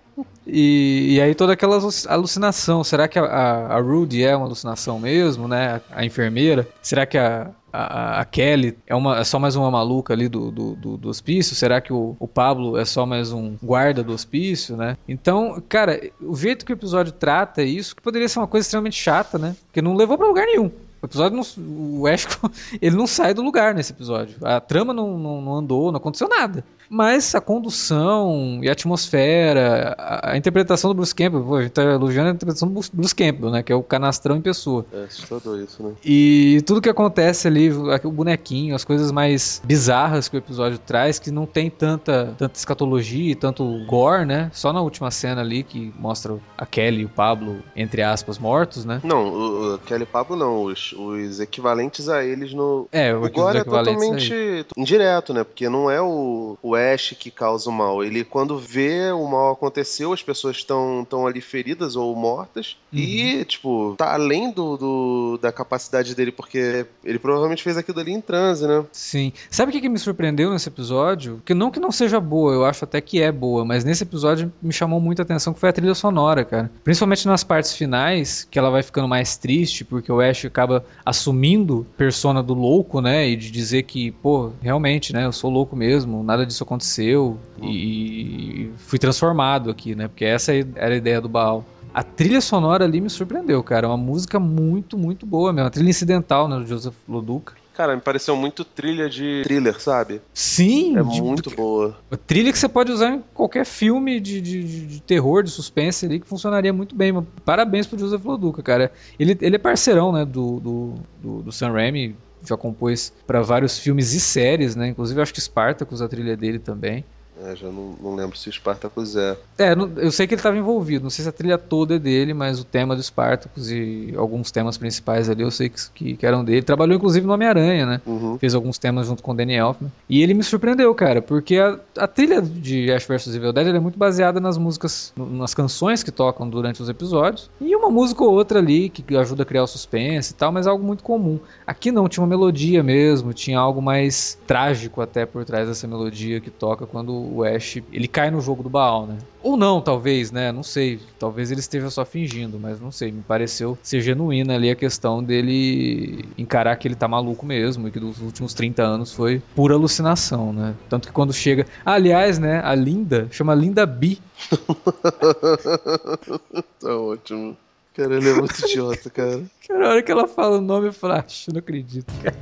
E, 0.46 1.16
e, 1.16 1.22
aí 1.22 1.34
toda 1.34 1.54
aquela 1.54 1.80
alucinação. 2.08 2.84
Será 2.84 3.08
que 3.08 3.18
a, 3.18 3.24
a, 3.24 3.78
a, 3.78 3.80
Rudy 3.80 4.24
é 4.24 4.36
uma 4.36 4.46
alucinação 4.46 5.00
mesmo, 5.00 5.48
né? 5.48 5.82
A, 5.90 6.02
a 6.02 6.06
enfermeira? 6.06 6.68
Será 6.82 7.06
que 7.06 7.18
a, 7.18 7.50
a, 7.72 8.20
a, 8.20 8.26
Kelly 8.26 8.78
é, 8.86 8.94
uma, 8.94 9.20
é 9.20 9.24
só 9.24 9.40
mais 9.40 9.56
uma 9.56 9.72
maluca 9.72 10.14
ali 10.14 10.28
do, 10.28 10.52
do, 10.52 10.76
do, 10.76 10.98
do 10.98 11.10
hospício? 11.10 11.56
Será 11.56 11.80
que 11.80 11.94
o, 11.94 12.16
o, 12.20 12.28
Pablo 12.28 12.78
é 12.78 12.86
só 12.86 13.06
mais 13.06 13.32
um 13.32 13.56
guarda 13.64 14.04
do 14.04 14.14
hospício, 14.14 14.76
né? 14.76 14.98
Então, 15.08 15.62
cara, 15.68 16.00
o 16.22 16.36
jeito 16.36 16.66
que 16.66 16.74
o 16.74 16.76
episódio 16.76 17.14
trata 17.14 17.64
isso, 17.64 17.96
que 17.96 18.02
poderia 18.02 18.28
ser 18.28 18.40
uma 18.40 18.48
coisa 18.48 18.66
extremamente 18.66 19.02
chata, 19.02 19.40
né? 19.40 19.56
Porque 19.66 19.82
não 19.82 19.96
levou 19.96 20.18
para 20.18 20.28
lugar 20.28 20.46
nenhum. 20.46 20.70
O 21.04 21.06
episódio 21.06 21.38
não, 21.38 22.00
o 22.00 22.08
Ash 22.08 22.26
ele 22.82 22.96
não 22.96 23.06
sai 23.06 23.34
do 23.34 23.42
lugar 23.42 23.76
nesse 23.76 23.92
episódio. 23.92 24.38
A 24.42 24.62
trama 24.62 24.94
não, 24.94 25.18
não, 25.18 25.42
não 25.42 25.56
andou, 25.56 25.92
não 25.92 25.98
aconteceu 25.98 26.30
nada. 26.30 26.64
Mas 26.90 27.34
a 27.36 27.42
condução 27.42 28.60
e 28.62 28.70
a 28.70 28.72
atmosfera, 28.72 29.96
a, 29.98 30.32
a 30.32 30.38
interpretação 30.38 30.92
do 30.92 30.96
Bruce 30.96 31.14
Campbell, 31.14 31.44
pô, 31.44 31.56
a 31.56 31.62
gente 31.62 31.72
tá 31.72 31.84
elogiando 31.84 32.30
a 32.30 32.34
interpretação 32.34 32.68
do 32.68 32.82
Bruce 32.94 33.16
Campbell, 33.16 33.52
né? 33.52 33.64
Que 33.64 33.72
é 33.72 33.76
o 33.76 33.84
canastrão 33.84 34.36
em 34.36 34.42
pessoa. 34.42 34.86
É 34.94 35.04
assustador 35.04 35.60
isso, 35.60 35.82
né? 35.84 35.94
E 36.04 36.62
tudo 36.66 36.82
que 36.82 36.90
acontece 36.90 37.48
ali, 37.48 37.72
o 37.72 38.12
bonequinho, 38.12 38.76
as 38.76 38.84
coisas 38.84 39.12
mais 39.12 39.62
bizarras 39.64 40.28
que 40.28 40.36
o 40.36 40.40
episódio 40.40 40.78
traz, 40.78 41.20
que 41.20 41.32
não 41.32 41.46
tem 41.46 41.70
tanta, 41.70 42.34
tanta 42.38 42.58
escatologia 42.58 43.32
e 43.32 43.36
tanto 43.36 43.86
gore, 43.86 44.26
né? 44.26 44.50
Só 44.54 44.72
na 44.74 44.82
última 44.82 45.12
cena 45.12 45.42
ali 45.42 45.64
que 45.64 45.94
mostra 45.98 46.38
a 46.58 46.66
Kelly 46.66 47.02
e 47.02 47.06
o 47.06 47.10
Pablo, 47.10 47.64
entre 47.76 48.02
aspas, 48.02 48.38
mortos, 48.38 48.86
né? 48.86 49.02
Não, 49.04 49.28
o, 49.28 49.76
o 49.76 49.80
Kelly 49.80 50.02
e 50.02 50.04
o 50.04 50.08
Pablo 50.08 50.36
não, 50.36 50.64
os, 50.64 50.94
os 50.94 51.40
equivalentes 51.40 52.10
a 52.10 52.24
eles 52.24 52.54
no. 52.54 52.88
É, 52.92 53.14
o, 53.14 53.24
o 53.24 53.30
gore 53.30 53.60
é 53.60 53.64
totalmente 53.64 54.34
aí. 54.34 54.66
indireto, 54.78 55.34
né? 55.34 55.44
Porque 55.44 55.70
não 55.70 55.90
é 55.90 56.02
o, 56.02 56.58
o 56.62 56.73
Ash 56.76 57.16
que 57.18 57.32
causa 57.32 57.70
o 57.70 57.74
mal. 57.74 58.04
Ele, 58.04 58.24
quando 58.24 58.58
vê 58.58 59.12
o 59.12 59.28
mal 59.28 59.54
aconteceu, 59.54 60.14
as 60.14 60.24
pessoas 60.24 60.58
estão 60.58 61.28
ali 61.28 61.42
feridas 61.42 61.96
ou 61.96 62.16
mortas. 62.16 62.78
Uhum. 62.92 63.00
E, 63.00 63.46
tipo, 63.46 63.96
tá 63.98 64.14
além 64.14 64.52
do, 64.52 64.78
do, 64.78 65.40
da 65.42 65.52
capacidade 65.52 66.16
dele, 66.16 66.32
porque 66.32 66.86
ele 67.04 67.20
provavelmente 67.20 67.64
fez 67.64 67.78
aquilo 67.78 68.00
ali 68.00 68.12
em 68.12 68.22
transe, 68.22 68.68
né? 68.68 68.86
Sim. 68.92 69.34
Sabe 69.50 69.70
o 69.70 69.74
que, 69.74 69.82
que 69.82 69.90
me 69.90 70.00
surpreendeu 70.00 70.52
nesse 70.52 70.70
episódio? 70.70 71.42
Que 71.46 71.54
não 71.54 71.72
que 71.72 71.80
não 71.80 71.92
seja 71.92 72.20
boa, 72.20 72.54
eu 72.54 72.66
acho 72.66 72.84
até 72.84 73.02
que 73.02 73.22
é 73.22 73.32
boa, 73.32 73.66
mas 73.66 73.84
nesse 73.84 74.04
episódio 74.04 74.52
me 74.62 74.72
chamou 74.72 75.00
muita 75.00 75.24
atenção 75.24 75.54
que 75.54 75.60
foi 75.60 75.70
a 75.70 75.74
trilha 75.74 75.96
sonora, 75.96 76.46
cara. 76.46 76.72
Principalmente 76.84 77.26
nas 77.28 77.44
partes 77.44 77.74
finais, 77.74 78.48
que 78.50 78.60
ela 78.60 78.70
vai 78.70 78.84
ficando 78.84 79.08
mais 79.08 79.38
triste, 79.38 79.84
porque 79.84 80.12
o 80.12 80.22
Ash 80.22 80.46
acaba 80.46 80.86
assumindo 81.06 81.86
persona 81.98 82.42
do 82.42 82.54
louco, 82.54 83.02
né? 83.02 83.28
E 83.28 83.36
de 83.36 83.52
dizer 83.52 83.84
que, 83.84 84.12
pô, 84.12 84.52
realmente, 84.62 85.14
né? 85.14 85.26
Eu 85.26 85.32
sou 85.32 85.50
louco 85.50 85.76
mesmo, 85.76 86.24
nada 86.24 86.46
disso 86.46 86.63
aconteceu. 86.64 87.38
Uhum. 87.62 87.70
E, 87.70 88.64
e 88.64 88.74
fui 88.78 88.98
transformado 88.98 89.70
aqui, 89.70 89.96
né? 89.96 90.08
Porque 90.08 90.26
essa 90.26 90.54
era 90.54 90.94
a 90.94 90.98
ideia 90.98 91.22
do 91.22 91.30
Baal. 91.30 91.64
A 91.94 92.02
trilha 92.02 92.42
sonora 92.42 92.86
ali 92.86 93.00
me 93.00 93.10
surpreendeu, 93.10 93.62
cara. 93.62 93.86
É 93.86 93.90
uma 93.90 93.98
música 93.98 94.40
muito, 94.40 94.98
muito 94.98 95.26
boa 95.26 95.54
mesmo. 95.54 95.68
A 95.68 95.72
trilha 95.72 95.90
incidental, 95.90 96.48
né, 96.48 96.58
do 96.58 96.66
Joseph 96.66 96.96
Loduca. 97.08 97.54
Cara, 97.74 97.96
me 97.96 98.02
pareceu 98.02 98.36
muito 98.36 98.64
trilha 98.64 99.10
de 99.10 99.42
thriller, 99.44 99.80
sabe? 99.80 100.22
Sim. 100.34 100.98
É 100.98 101.04
de, 101.04 101.22
muito 101.22 101.50
boa. 101.50 101.98
A 102.12 102.18
trilha 102.18 102.52
que 102.52 102.58
você 102.58 102.70
pode 102.70 102.92
usar 102.92 103.16
em 103.16 103.24
qualquer 103.34 103.66
filme 103.66 104.20
de, 104.20 104.40
de, 104.42 104.88
de, 104.88 105.02
terror, 105.02 105.44
de 105.44 105.50
suspense 105.50 106.06
ali, 106.06 106.20
que 106.20 106.28
funcionaria 106.28 106.72
muito 106.72 106.96
bem. 106.96 107.26
Parabéns 107.44 107.88
pro 107.88 107.98
Joseph 107.98 108.24
Loduca, 108.24 108.62
cara. 108.62 108.92
Ele, 109.20 109.36
ele 109.42 109.56
é 109.56 109.60
parceirão, 109.60 110.12
né, 110.12 110.24
do, 110.24 110.60
do, 110.60 110.94
do, 111.22 111.42
do 111.44 111.52
Sam 111.52 111.72
Raimi. 111.72 112.16
Já 112.46 112.58
compôs 112.58 113.14
para 113.26 113.42
vários 113.42 113.80
filmes 113.80 114.14
e 114.14 114.20
séries, 114.20 114.76
né? 114.76 114.88
Inclusive, 114.90 115.22
acho 115.22 115.34
que 115.34 115.42
Spartacus, 115.42 116.02
a 116.02 116.10
trilha 116.10 116.36
dele 116.38 116.60
também. 116.60 117.06
É, 117.42 117.56
já 117.56 117.68
não, 117.68 117.96
não, 118.02 118.16
lembro 118.16 118.38
se 118.38 118.48
o 118.48 118.54
Spartacus 118.54 119.16
é. 119.16 119.36
É, 119.58 119.74
eu 119.98 120.12
sei 120.12 120.28
que 120.28 120.34
ele 120.34 120.40
estava 120.40 120.56
envolvido. 120.56 121.04
Não 121.04 121.10
sei 121.10 121.24
se 121.24 121.30
a 121.30 121.32
trilha 121.32 121.58
toda 121.58 121.96
é 121.96 122.00
dele, 122.00 122.34
mas 122.34 122.60
o 122.60 122.64
tema 122.64 122.96
do 122.96 123.02
Spartacus 123.02 123.72
e 123.72 124.14
alguns 124.16 124.52
temas 124.52 124.78
principais 124.78 125.30
ali 125.30 125.42
eu 125.42 125.50
sei 125.50 125.70
que, 125.70 125.80
que, 125.94 126.18
que 126.18 126.26
eram 126.26 126.44
dele. 126.44 126.62
Trabalhou 126.62 126.96
inclusive 126.96 127.26
no 127.26 127.34
Homem-Aranha, 127.34 127.86
né? 127.86 128.02
Uhum. 128.06 128.38
Fez 128.38 128.54
alguns 128.54 128.78
temas 128.78 129.08
junto 129.08 129.24
com 129.24 129.32
o 129.32 129.34
Danny 129.34 129.56
Elfman. 129.56 129.92
E 130.08 130.22
ele 130.22 130.34
me 130.34 130.44
surpreendeu, 130.44 130.94
cara, 130.94 131.22
porque 131.22 131.58
a, 131.58 131.80
a 131.98 132.08
trilha 132.08 132.42
de 132.42 132.92
Ash 132.92 133.06
vs 133.06 133.36
Evil 133.36 133.52
Dead 133.52 133.68
é 133.68 133.80
muito 133.80 133.98
baseada 133.98 134.40
nas 134.40 134.58
músicas, 134.58 135.12
nas 135.18 135.56
canções 135.56 136.04
que 136.04 136.12
tocam 136.12 136.48
durante 136.48 136.82
os 136.82 136.90
episódios. 136.90 137.50
E 137.60 137.76
uma 137.76 137.90
música 137.90 138.24
ou 138.24 138.32
outra 138.32 138.60
ali 138.60 138.90
que 138.90 139.18
ajuda 139.18 139.42
a 139.44 139.46
criar 139.46 139.64
o 139.64 139.68
suspense 139.68 140.34
e 140.34 140.36
tal, 140.36 140.52
mas 140.52 140.68
é 140.68 140.70
algo 140.70 140.84
muito 140.84 141.04
comum. 141.04 141.40
Aqui 141.66 141.92
não, 141.92 142.08
tinha 142.08 142.22
uma 142.22 142.30
melodia 142.30 142.84
mesmo, 142.84 143.34
tinha 143.34 143.58
algo 143.58 143.82
mais 143.82 144.38
trágico 144.46 145.02
até 145.02 145.26
por 145.26 145.44
trás 145.44 145.68
dessa 145.68 145.88
melodia 145.88 146.40
que 146.40 146.52
toca 146.52 146.86
quando 146.86 147.23
o 147.32 147.44
Ash 147.44 147.78
ele 147.92 148.08
cai 148.08 148.30
no 148.30 148.42
jogo 148.42 148.64
do 148.64 148.70
Baal, 148.70 149.08
né? 149.08 149.18
Ou 149.42 149.58
não, 149.58 149.82
talvez, 149.82 150.32
né? 150.32 150.52
Não 150.52 150.64
sei. 150.64 151.00
Talvez 151.20 151.52
ele 151.52 151.60
esteja 151.60 151.90
só 151.90 152.06
fingindo, 152.06 152.60
mas 152.60 152.80
não 152.80 152.92
sei. 152.92 153.12
Me 153.12 153.22
pareceu 153.22 153.78
ser 153.84 154.02
genuína 154.02 154.56
ali 154.56 154.70
a 154.70 154.76
questão 154.76 155.24
dele 155.24 156.26
encarar 156.38 156.76
que 156.78 156.88
ele 156.88 156.96
tá 156.96 157.08
maluco 157.08 157.46
mesmo 157.46 157.88
e 157.88 157.92
que 157.92 158.00
dos 158.00 158.22
últimos 158.22 158.54
30 158.54 158.84
anos 158.84 159.14
foi 159.14 159.42
pura 159.54 159.76
alucinação, 159.76 160.54
né? 160.54 160.74
Tanto 160.88 161.08
que 161.08 161.14
quando 161.14 161.34
chega. 161.34 161.66
Aliás, 161.86 162.40
né? 162.40 162.62
A 162.64 162.74
Linda 162.74 163.28
chama 163.32 163.54
Linda 163.54 163.86
B. 163.86 164.18
tá 166.80 166.98
ótimo. 166.98 167.58
Cara, 167.94 168.16
ele 168.16 168.30
é 168.30 168.34
muito 168.34 168.58
idiota, 168.66 169.10
cara. 169.10 169.44
Cara, 169.68 169.88
a 169.88 169.90
hora 169.92 170.02
que 170.02 170.12
ela 170.12 170.28
fala 170.28 170.58
o 170.58 170.62
nome, 170.62 170.88
eu 170.88 170.94
falo, 170.94 171.14
ah, 171.14 171.26
não 171.52 171.60
acredito, 171.60 172.12
cara. 172.24 172.36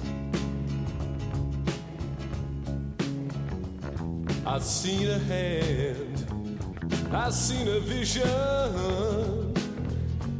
I 4.51 4.59
seen 4.59 5.07
a 5.07 5.17
hand, 5.17 6.27
I've 7.13 7.33
seen 7.33 7.69
a 7.69 7.79
vision. 7.79 9.53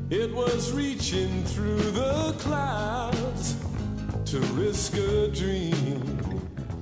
It 0.10 0.34
was 0.34 0.74
reaching 0.74 1.46
through 1.46 1.80
the 1.80 2.36
clouds 2.38 3.56
to 4.26 4.40
risk 4.54 4.98
a 4.98 5.30
dream. 5.30 6.21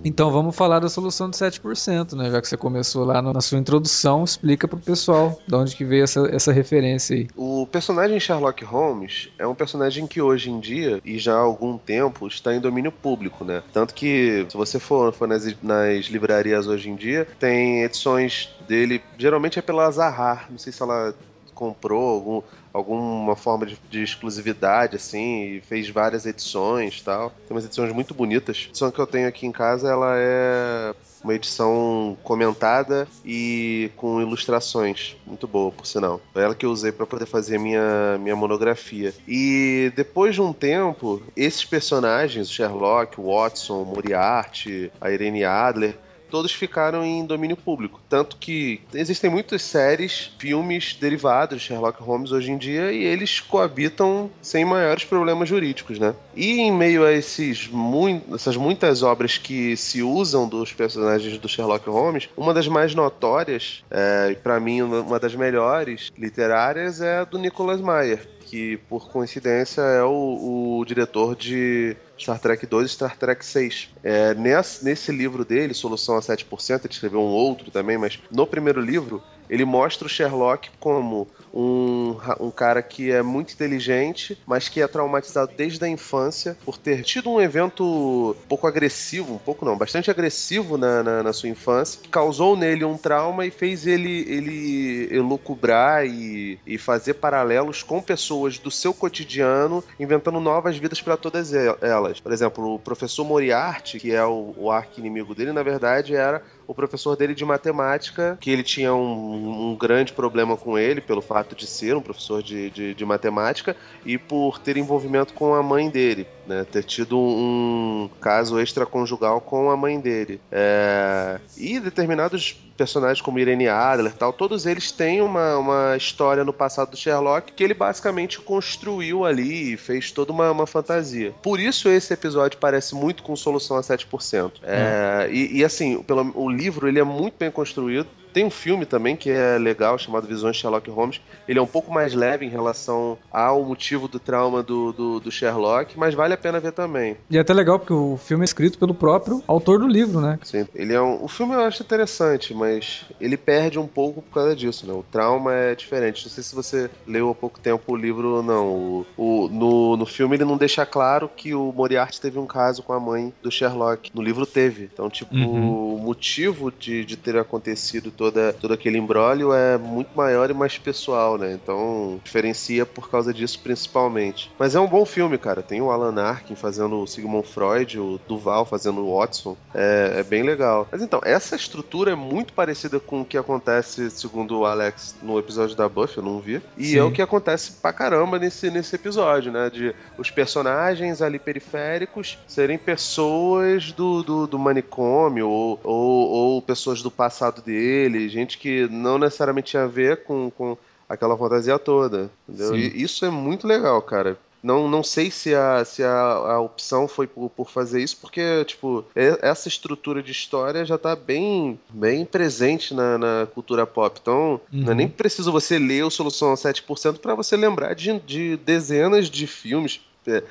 Então 0.03 0.31
vamos 0.31 0.55
falar 0.55 0.79
da 0.79 0.89
solução 0.89 1.29
de 1.29 1.37
7%, 1.37 2.13
né? 2.13 2.31
Já 2.31 2.41
que 2.41 2.47
você 2.47 2.55
começou 2.55 3.03
lá 3.03 3.21
na 3.21 3.41
sua 3.41 3.59
introdução, 3.59 4.23
explica 4.23 4.67
pro 4.67 4.79
pessoal 4.79 5.39
de 5.45 5.55
onde 5.55 5.75
que 5.75 5.83
veio 5.83 6.03
essa, 6.03 6.21
essa 6.27 6.51
referência 6.51 7.15
aí. 7.15 7.27
O 7.35 7.67
personagem 7.67 8.19
Sherlock 8.19 8.63
Holmes 8.63 9.29
é 9.37 9.45
um 9.45 9.55
personagem 9.55 10.07
que 10.07 10.21
hoje 10.21 10.49
em 10.49 10.59
dia, 10.59 11.01
e 11.03 11.19
já 11.19 11.35
há 11.35 11.39
algum 11.39 11.77
tempo, 11.77 12.27
está 12.27 12.53
em 12.53 12.59
domínio 12.59 12.91
público, 12.91 13.43
né? 13.43 13.61
Tanto 13.73 13.93
que, 13.93 14.45
se 14.49 14.55
você 14.55 14.79
for, 14.79 15.13
for 15.13 15.27
nas, 15.27 15.45
nas 15.61 16.05
livrarias 16.05 16.67
hoje 16.67 16.89
em 16.89 16.95
dia, 16.95 17.27
tem 17.37 17.83
edições 17.83 18.55
dele, 18.67 19.01
geralmente 19.17 19.59
é 19.59 19.61
pela 19.61 19.89
Zahar, 19.91 20.47
não 20.49 20.57
sei 20.57 20.71
se 20.71 20.81
ela 20.81 21.13
comprou 21.53 22.09
algum, 22.09 22.41
alguma 22.73 23.35
forma 23.35 23.65
de, 23.65 23.77
de, 23.89 24.03
exclusividade, 24.03 24.95
assim, 24.95 25.43
e 25.43 25.61
fez 25.61 25.89
várias 25.89 26.25
edições 26.25 27.01
tal. 27.01 27.31
Tem 27.47 27.55
umas 27.55 27.65
edições 27.65 27.91
muito 27.93 28.13
bonitas. 28.13 28.65
A 28.65 28.69
edição 28.69 28.91
que 28.91 28.99
eu 28.99 29.07
tenho 29.07 29.27
aqui 29.27 29.45
em 29.45 29.51
casa, 29.51 29.89
ela 29.89 30.15
é 30.17 30.93
uma 31.23 31.33
edição 31.33 32.17
comentada 32.23 33.07
e 33.25 33.91
com 33.95 34.21
ilustrações. 34.21 35.15
Muito 35.25 35.47
boa, 35.47 35.71
por 35.71 35.85
sinal. 35.85 36.21
Foi 36.33 36.43
ela 36.43 36.55
que 36.55 36.65
eu 36.65 36.71
usei 36.71 36.91
para 36.91 37.05
poder 37.05 37.25
fazer 37.25 37.57
minha, 37.57 38.17
minha 38.19 38.35
monografia. 38.35 39.13
E 39.27 39.91
depois 39.95 40.35
de 40.35 40.41
um 40.41 40.53
tempo, 40.53 41.21
esses 41.35 41.65
personagens, 41.65 42.49
Sherlock, 42.49 43.19
Watson, 43.19 43.83
Moriarty, 43.83 44.91
a 44.99 45.11
Irene 45.11 45.43
Adler, 45.43 45.97
todos 46.29 46.51
ficaram 46.51 47.03
em 47.03 47.25
domínio 47.25 47.57
público. 47.57 47.99
Tanto 48.09 48.37
que 48.37 48.81
existem 48.93 49.29
muitas 49.29 49.61
séries, 49.61 50.31
filmes 50.37 50.95
derivados 50.99 51.59
de 51.59 51.67
Sherlock 51.67 52.01
Holmes 52.01 52.31
hoje 52.31 52.51
em 52.51 52.57
dia 52.57 52.91
e 52.91 53.03
eles 53.03 53.39
coabitam 53.39 54.29
sem 54.41 54.63
maiores 54.63 55.03
problemas 55.03 55.49
jurídicos, 55.49 55.99
né? 55.99 56.15
E 56.35 56.59
em 56.59 56.71
meio 56.71 57.05
a 57.05 57.11
esses 57.11 57.67
mu 57.67 57.99
essas 58.33 58.55
muitas 58.55 59.03
obras 59.03 59.37
que 59.37 59.75
se 59.75 60.01
usam 60.01 60.47
dos 60.47 60.71
personagens 60.73 61.37
do 61.37 61.49
Sherlock 61.49 61.89
Holmes, 61.89 62.29
uma 62.37 62.53
das 62.53 62.67
mais 62.67 62.95
notórias, 62.95 63.83
é, 63.91 64.33
para 64.35 64.59
mim 64.59 64.81
uma 64.81 65.19
das 65.19 65.35
melhores 65.35 66.11
literárias 66.17 67.01
é 67.01 67.19
a 67.19 67.23
do 67.23 67.37
Nicholas 67.37 67.81
Meyer 67.81 68.27
que 68.49 68.77
por 68.89 69.09
coincidência 69.09 69.81
é 69.81 70.03
o, 70.03 70.79
o 70.79 70.85
diretor 70.85 71.35
de 71.35 71.95
Star 72.19 72.39
Trek 72.39 72.65
2 72.65 72.89
e 72.89 72.93
Star 72.93 73.17
Trek 73.17 73.45
6. 73.45 73.89
É, 74.03 74.33
nesse, 74.35 74.83
nesse 74.83 75.11
livro 75.11 75.45
dele, 75.45 75.73
Solução 75.73 76.17
a 76.17 76.19
7%, 76.19 76.85
ele 76.85 76.93
escreveu 76.93 77.21
um 77.21 77.31
outro 77.31 77.71
também, 77.71 77.97
mas 77.97 78.19
no 78.29 78.45
primeiro 78.45 78.81
livro 78.81 79.23
ele 79.49 79.65
mostra 79.65 80.05
o 80.05 80.09
Sherlock 80.09 80.69
como 80.79 81.27
um, 81.53 82.15
um 82.39 82.51
cara 82.51 82.81
que 82.81 83.11
é 83.11 83.21
muito 83.21 83.53
inteligente, 83.53 84.37
mas 84.45 84.69
que 84.69 84.81
é 84.81 84.87
traumatizado 84.87 85.51
desde 85.55 85.83
a 85.83 85.87
infância 85.87 86.57
por 86.63 86.77
ter 86.77 87.03
tido 87.03 87.29
um 87.29 87.41
evento 87.41 88.35
pouco 88.47 88.67
agressivo, 88.67 89.33
um 89.33 89.37
pouco 89.37 89.65
não, 89.65 89.77
bastante 89.77 90.11
agressivo 90.11 90.77
na, 90.77 91.03
na, 91.03 91.23
na 91.23 91.33
sua 91.33 91.49
infância, 91.49 91.99
que 92.01 92.09
causou 92.09 92.55
nele 92.55 92.85
um 92.85 92.97
trauma 92.97 93.45
e 93.45 93.51
fez 93.51 93.87
ele, 93.87 94.25
ele 94.27 95.07
elucubrar 95.11 96.05
e, 96.05 96.59
e 96.65 96.77
fazer 96.77 97.15
paralelos 97.15 97.83
com 97.83 98.01
pessoas 98.01 98.57
do 98.57 98.69
seu 98.69 98.93
cotidiano, 98.93 99.83
inventando 99.99 100.39
novas 100.39 100.77
vidas 100.77 101.01
para 101.01 101.17
todas 101.17 101.53
elas. 101.53 102.19
Por 102.19 102.31
exemplo, 102.31 102.75
o 102.75 102.79
professor 102.79 103.25
Moriarty, 103.25 103.99
que 103.99 104.11
é 104.11 104.23
o, 104.23 104.53
o 104.57 104.71
arqui-inimigo 104.71 105.33
dele, 105.33 105.51
na 105.51 105.63
verdade 105.63 106.15
era 106.15 106.43
o 106.69 106.73
professor 106.75 107.17
dele 107.17 107.33
de 107.33 107.43
matemática, 107.43 108.37
que 108.39 108.51
ele 108.51 108.61
tinha 108.61 108.93
um, 108.93 109.71
um 109.71 109.75
grande 109.75 110.13
problema 110.13 110.55
com 110.55 110.77
ele 110.77 111.01
pelo 111.01 111.19
fato 111.19 111.55
de 111.55 111.65
ser 111.65 111.95
um 111.95 112.01
professor 112.01 112.43
de, 112.43 112.69
de, 112.69 112.93
de 112.93 113.05
matemática 113.05 113.75
e 114.05 114.19
por 114.19 114.59
ter 114.59 114.77
envolvimento 114.77 115.33
com 115.33 115.55
a 115.55 115.63
mãe 115.63 115.89
dele, 115.89 116.27
né? 116.49 116.65
Ter 116.69 116.83
tido 116.83 117.15
um 117.15 118.09
caso 118.19 118.59
extraconjugal 118.59 119.39
com 119.39 119.69
a 119.69 119.77
mãe 119.77 119.99
dele. 119.99 120.41
É... 120.51 121.39
E 121.55 121.79
determinados 121.79 122.57
personagens 122.75 123.21
como 123.21 123.37
Irene 123.37 123.67
Adler 123.67 124.13
tal, 124.13 124.33
todos 124.33 124.65
eles 124.65 124.91
têm 124.91 125.21
uma, 125.21 125.57
uma 125.57 125.97
história 125.97 126.43
no 126.45 126.53
passado 126.53 126.91
do 126.91 126.97
Sherlock 126.97 127.51
que 127.51 127.63
ele 127.63 127.73
basicamente 127.73 128.39
construiu 128.39 129.25
ali 129.25 129.73
e 129.73 129.77
fez 129.77 130.11
toda 130.11 130.31
uma, 130.31 130.49
uma 130.49 130.65
fantasia. 130.65 131.33
Por 131.43 131.59
isso 131.59 131.89
esse 131.89 132.13
episódio 132.13 132.57
parece 132.57 132.95
muito 132.95 133.21
com 133.21 133.35
Solução 133.35 133.77
a 133.77 133.81
7%. 133.81 134.53
É, 134.63 135.27
hum. 135.27 135.31
e, 135.31 135.57
e, 135.57 135.63
assim, 135.63 136.01
pelo, 136.01 136.31
o 136.35 136.49
livro 136.49 136.87
ele 136.87 136.99
é 136.99 137.03
muito 137.03 137.35
bem 137.37 137.51
construído. 137.51 138.07
Tem 138.33 138.45
um 138.45 138.49
filme 138.49 138.85
também 138.85 139.15
que 139.15 139.29
é 139.29 139.57
legal, 139.57 139.97
chamado 139.97 140.27
Visões 140.27 140.55
de 140.55 140.61
Sherlock 140.61 140.89
Holmes. 140.89 141.21
Ele 141.47 141.59
é 141.59 141.61
um 141.61 141.67
pouco 141.67 141.91
mais 141.91 142.13
leve 142.13 142.45
em 142.45 142.49
relação 142.49 143.17
ao 143.31 143.63
motivo 143.63 144.07
do 144.07 144.19
trauma 144.19 144.61
do, 144.61 144.91
do, 144.93 145.19
do, 145.19 145.31
Sherlock, 145.31 145.97
mas 145.97 146.13
vale 146.13 146.33
a 146.33 146.37
pena 146.37 146.59
ver 146.59 146.71
também. 146.71 147.17
E 147.29 147.37
é 147.37 147.41
até 147.41 147.53
legal 147.53 147.79
porque 147.79 147.93
o 147.93 148.17
filme 148.17 148.43
é 148.43 148.45
escrito 148.45 148.77
pelo 148.77 148.93
próprio 148.93 149.43
autor 149.47 149.79
do 149.79 149.87
livro, 149.87 150.21
né? 150.21 150.39
Sim, 150.43 150.67
ele 150.75 150.93
é 150.93 151.01
um, 151.01 151.23
o 151.23 151.27
filme 151.27 151.53
eu 151.53 151.61
acho 151.61 151.81
interessante, 151.81 152.53
mas 152.53 153.05
ele 153.19 153.37
perde 153.37 153.79
um 153.79 153.87
pouco 153.87 154.21
por 154.21 154.33
causa 154.33 154.55
disso, 154.55 154.85
né? 154.85 154.93
O 154.93 155.03
trauma 155.03 155.53
é 155.53 155.75
diferente. 155.75 156.25
Não 156.25 156.31
sei 156.31 156.43
se 156.43 156.55
você 156.55 156.89
leu 157.07 157.29
há 157.29 157.35
pouco 157.35 157.59
tempo 157.59 157.93
o 157.93 157.95
livro 157.95 158.35
ou 158.35 158.43
não. 158.43 158.67
O, 158.67 159.05
o, 159.17 159.47
no, 159.49 159.97
no 159.97 160.05
filme 160.05 160.35
ele 160.35 160.45
não 160.45 160.57
deixa 160.57 160.85
claro 160.85 161.29
que 161.35 161.53
o 161.53 161.71
Moriarty 161.71 162.19
teve 162.19 162.37
um 162.37 162.45
caso 162.45 162.83
com 162.83 162.93
a 162.93 162.99
mãe 162.99 163.33
do 163.41 163.51
Sherlock. 163.51 164.11
No 164.13 164.21
livro 164.21 164.45
teve. 164.45 164.89
Então, 164.91 165.09
tipo, 165.09 165.35
uhum. 165.35 165.95
o 165.95 165.99
motivo 165.99 166.71
de, 166.71 167.05
de 167.05 167.17
ter 167.17 167.37
acontecido 167.37 168.11
toda, 168.19 168.51
todo 168.51 168.73
aquele 168.73 168.97
embrólio 168.97 169.53
é 169.53 169.77
muito 169.77 170.09
maior 170.13 170.51
e 170.51 170.53
mais 170.53 170.77
pessoal, 170.77 171.37
né? 171.37 171.53
Então 171.53 172.19
diferencia 172.21 172.85
por 172.85 173.09
causa 173.09 173.33
disso 173.33 173.61
principalmente. 173.63 174.51
Mas 174.59 174.75
é 174.75 174.79
um 174.79 174.87
bom 174.87 175.05
filme, 175.05 175.37
cara. 175.37 175.61
Tem 175.61 175.81
o 175.81 175.89
Alan 175.89 176.21
Arkin 176.21 176.53
fazendo 176.53 176.99
o 176.99 177.07
Sigmund 177.07 177.47
Freud, 177.47 177.97
o 177.97 178.19
Duval 178.27 178.65
fazendo 178.65 178.99
o 178.99 179.17
Watson. 179.17 179.55
É, 179.73 180.15
é 180.17 180.23
bem 180.23 180.43
legal. 180.43 180.85
Mas 180.91 181.01
então, 181.01 181.21
essa 181.23 181.55
estrutura 181.55 182.11
é 182.11 182.15
muito 182.15 182.51
parecida 182.51 182.99
com 182.99 183.21
o 183.21 183.25
que 183.25 183.37
acontece, 183.37 184.09
segundo 184.09 184.59
o 184.59 184.65
Alex, 184.65 185.15
no 185.21 185.39
episódio 185.39 185.77
da 185.77 185.87
Buffy, 185.87 186.17
eu 186.17 186.23
não 186.23 186.39
vi. 186.39 186.61
E 186.77 186.87
Sim. 186.87 186.97
é 186.97 187.03
o 187.03 187.11
que 187.11 187.21
acontece 187.21 187.71
pra 187.81 187.93
caramba 187.93 188.37
nesse, 188.37 188.69
nesse 188.69 188.95
episódio, 188.95 189.49
né? 189.49 189.69
De 189.69 189.95
os 190.17 190.29
personagens 190.29 191.21
ali 191.21 191.39
periféricos 191.39 192.37
serem 192.47 192.77
pessoas 192.77 193.93
do, 193.93 194.23
do, 194.23 194.47
do 194.47 194.59
manicômio 194.59 195.47
ou, 195.47 195.79
ou, 195.83 196.29
ou, 196.29 196.61
pessoas 196.61 197.01
do 197.01 197.09
passado 197.09 197.61
dele, 197.61 198.08
gente 198.29 198.57
que 198.57 198.87
não 198.89 199.17
necessariamente 199.17 199.71
tinha 199.71 199.83
a 199.83 199.87
ver 199.87 200.23
com, 200.23 200.49
com 200.51 200.77
aquela 201.07 201.37
fantasia 201.37 201.77
toda. 201.77 202.29
Entendeu? 202.47 202.75
E 202.75 203.01
isso 203.01 203.25
é 203.25 203.29
muito 203.29 203.67
legal, 203.67 204.01
cara. 204.01 204.37
Não, 204.61 204.89
não 204.89 205.01
sei 205.01 205.31
se 205.31 205.55
a, 205.55 205.83
se 205.85 206.03
a, 206.03 206.11
a 206.11 206.59
opção 206.59 207.07
foi 207.07 207.25
por, 207.25 207.49
por 207.49 207.69
fazer 207.69 208.01
isso, 208.01 208.17
porque, 208.19 208.65
tipo, 208.65 209.05
essa 209.15 209.69
estrutura 209.69 210.21
de 210.21 210.31
história 210.31 210.85
já 210.85 210.97
tá 210.97 211.15
bem, 211.15 211.79
bem 211.89 212.25
presente 212.25 212.93
na, 212.93 213.17
na 213.17 213.47
cultura 213.53 213.87
pop. 213.87 214.19
Então, 214.21 214.59
uhum. 214.71 214.81
não 214.81 214.91
é 214.91 214.95
nem 214.95 215.07
preciso 215.07 215.51
você 215.51 215.79
ler 215.79 216.03
o 216.03 216.09
Solução 216.09 216.53
7% 216.53 217.19
para 217.19 217.35
você 217.35 217.55
lembrar 217.55 217.95
de, 217.95 218.19
de 218.19 218.57
dezenas 218.57 219.29
de 219.29 219.47
filmes, 219.47 220.01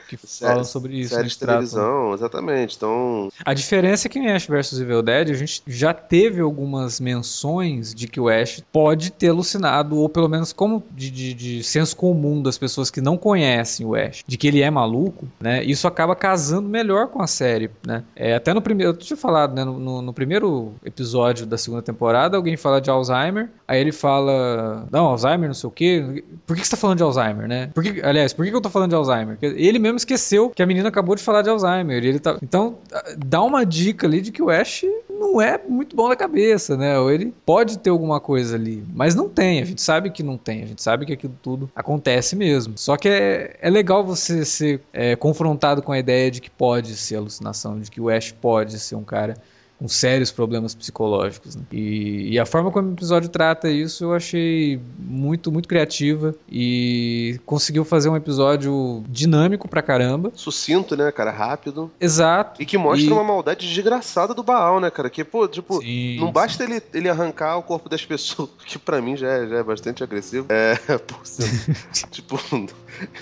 que 0.08 0.16
falam 0.16 0.64
sobre 0.64 0.98
isso. 0.98 1.14
Séries 1.14 1.32
de 1.32 1.38
televisão, 1.38 2.14
exatamente. 2.14 2.76
Então. 2.76 3.28
A 3.44 3.54
diferença 3.54 4.06
é 4.06 4.10
que 4.10 4.18
em 4.18 4.30
Ash 4.30 4.46
vs 4.46 4.80
Evil 4.80 5.02
Dead 5.02 5.30
a 5.30 5.34
gente 5.34 5.62
já 5.66 5.92
teve 5.92 6.40
algumas 6.40 7.00
menções 7.00 7.94
de 7.94 8.06
que 8.08 8.20
o 8.20 8.28
Ash 8.28 8.62
pode 8.72 9.10
ter 9.10 9.28
alucinado, 9.28 9.96
ou 9.96 10.08
pelo 10.08 10.28
menos 10.28 10.52
como 10.52 10.82
de, 10.90 11.10
de, 11.10 11.34
de 11.34 11.62
senso 11.62 11.96
comum 11.96 12.42
das 12.42 12.58
pessoas 12.58 12.90
que 12.90 13.00
não 13.00 13.16
conhecem 13.16 13.86
o 13.86 13.94
Ash, 13.94 14.22
de 14.26 14.36
que 14.36 14.46
ele 14.46 14.62
é 14.62 14.70
maluco, 14.70 15.26
né? 15.40 15.62
Isso 15.64 15.86
acaba 15.86 16.14
casando 16.14 16.68
melhor 16.68 17.08
com 17.08 17.22
a 17.22 17.26
série, 17.26 17.70
né? 17.86 18.04
É, 18.14 18.34
até 18.34 18.52
no 18.54 18.62
primeiro. 18.62 18.92
Eu 18.92 18.96
tinha 18.96 19.16
falado, 19.16 19.54
né? 19.54 19.64
No, 19.64 19.78
no, 19.78 20.02
no 20.02 20.12
primeiro 20.12 20.74
episódio 20.84 21.46
da 21.46 21.58
segunda 21.58 21.82
temporada, 21.82 22.36
alguém 22.36 22.56
fala 22.56 22.80
de 22.80 22.90
Alzheimer, 22.90 23.50
aí 23.66 23.80
ele 23.80 23.92
fala. 23.92 24.86
Não, 24.90 25.06
Alzheimer, 25.06 25.48
não 25.48 25.54
sei 25.54 25.68
o 25.68 25.70
quê. 25.70 26.24
Por 26.46 26.54
que, 26.54 26.62
que 26.62 26.68
você 26.68 26.76
tá 26.76 26.80
falando 26.80 26.98
de 26.98 27.02
Alzheimer, 27.02 27.48
né? 27.48 27.70
Por 27.74 27.82
que, 27.82 28.00
aliás, 28.02 28.32
por 28.32 28.44
que, 28.44 28.50
que 28.50 28.56
eu 28.56 28.60
tô 28.60 28.70
falando 28.70 28.90
de 28.90 28.96
Alzheimer? 28.96 29.38
Ele 29.68 29.78
mesmo 29.78 29.96
esqueceu 29.96 30.50
que 30.50 30.62
a 30.62 30.66
menina 30.66 30.88
acabou 30.88 31.14
de 31.14 31.22
falar 31.22 31.42
de 31.42 31.50
Alzheimer. 31.50 32.04
Ele 32.04 32.18
tá... 32.18 32.38
Então, 32.42 32.78
dá 33.18 33.42
uma 33.42 33.64
dica 33.64 34.06
ali 34.06 34.20
de 34.20 34.32
que 34.32 34.42
o 34.42 34.50
Ash 34.50 34.84
não 35.10 35.40
é 35.40 35.60
muito 35.68 35.94
bom 35.94 36.08
da 36.08 36.16
cabeça, 36.16 36.76
né? 36.76 36.98
Ou 36.98 37.10
ele 37.10 37.34
pode 37.44 37.78
ter 37.78 37.90
alguma 37.90 38.20
coisa 38.20 38.56
ali, 38.56 38.84
mas 38.94 39.14
não 39.14 39.28
tem. 39.28 39.60
A 39.60 39.64
gente 39.64 39.82
sabe 39.82 40.10
que 40.10 40.22
não 40.22 40.36
tem. 40.36 40.62
A 40.62 40.66
gente 40.66 40.82
sabe 40.82 41.04
que 41.04 41.12
aquilo 41.12 41.34
tudo 41.42 41.70
acontece 41.74 42.36
mesmo. 42.36 42.74
Só 42.76 42.96
que 42.96 43.08
é, 43.08 43.56
é 43.60 43.70
legal 43.70 44.04
você 44.04 44.44
ser 44.44 44.80
é, 44.92 45.16
confrontado 45.16 45.82
com 45.82 45.92
a 45.92 45.98
ideia 45.98 46.30
de 46.30 46.40
que 46.40 46.50
pode 46.50 46.96
ser 46.96 47.16
alucinação, 47.16 47.78
de 47.78 47.90
que 47.90 48.00
o 48.00 48.08
Ash 48.08 48.32
pode 48.32 48.78
ser 48.78 48.94
um 48.94 49.04
cara 49.04 49.34
com 49.78 49.86
sérios 49.86 50.30
problemas 50.30 50.74
psicológicos. 50.74 51.54
Né? 51.54 51.62
E, 51.70 52.32
e, 52.32 52.38
a 52.38 52.44
forma 52.44 52.70
como 52.70 52.88
o 52.88 52.92
episódio 52.92 53.28
trata 53.28 53.70
isso 53.70 54.04
eu 54.04 54.14
achei 54.14 54.80
muito, 54.98 55.52
muito 55.52 55.68
criativa 55.68 56.34
e 56.50 57.38
conseguiu 57.46 57.84
fazer 57.84 58.08
um 58.08 58.16
episódio 58.16 59.02
dinâmico 59.08 59.68
pra 59.68 59.80
caramba. 59.80 60.32
Sucinto, 60.34 60.96
né, 60.96 61.12
cara? 61.12 61.30
Rápido. 61.30 61.90
Exato. 62.00 62.60
E 62.60 62.66
que 62.66 62.76
mostra 62.76 63.08
e... 63.08 63.12
uma 63.12 63.22
maldade 63.22 63.66
desgraçada 63.68 64.34
do 64.34 64.42
Baal, 64.42 64.80
né, 64.80 64.90
cara? 64.90 65.08
Que, 65.08 65.22
pô, 65.22 65.46
tipo, 65.46 65.80
sim, 65.80 66.18
não 66.18 66.32
basta 66.32 66.64
ele, 66.64 66.82
ele 66.92 67.08
arrancar 67.08 67.56
o 67.56 67.62
corpo 67.62 67.88
das 67.88 68.04
pessoas, 68.04 68.50
que 68.66 68.78
para 68.78 69.00
mim 69.00 69.16
já 69.16 69.28
é, 69.28 69.46
já 69.46 69.56
é 69.58 69.62
bastante 69.62 70.02
agressivo. 70.02 70.46
É, 70.48 70.76
por 70.98 71.22
tipo, 72.10 72.40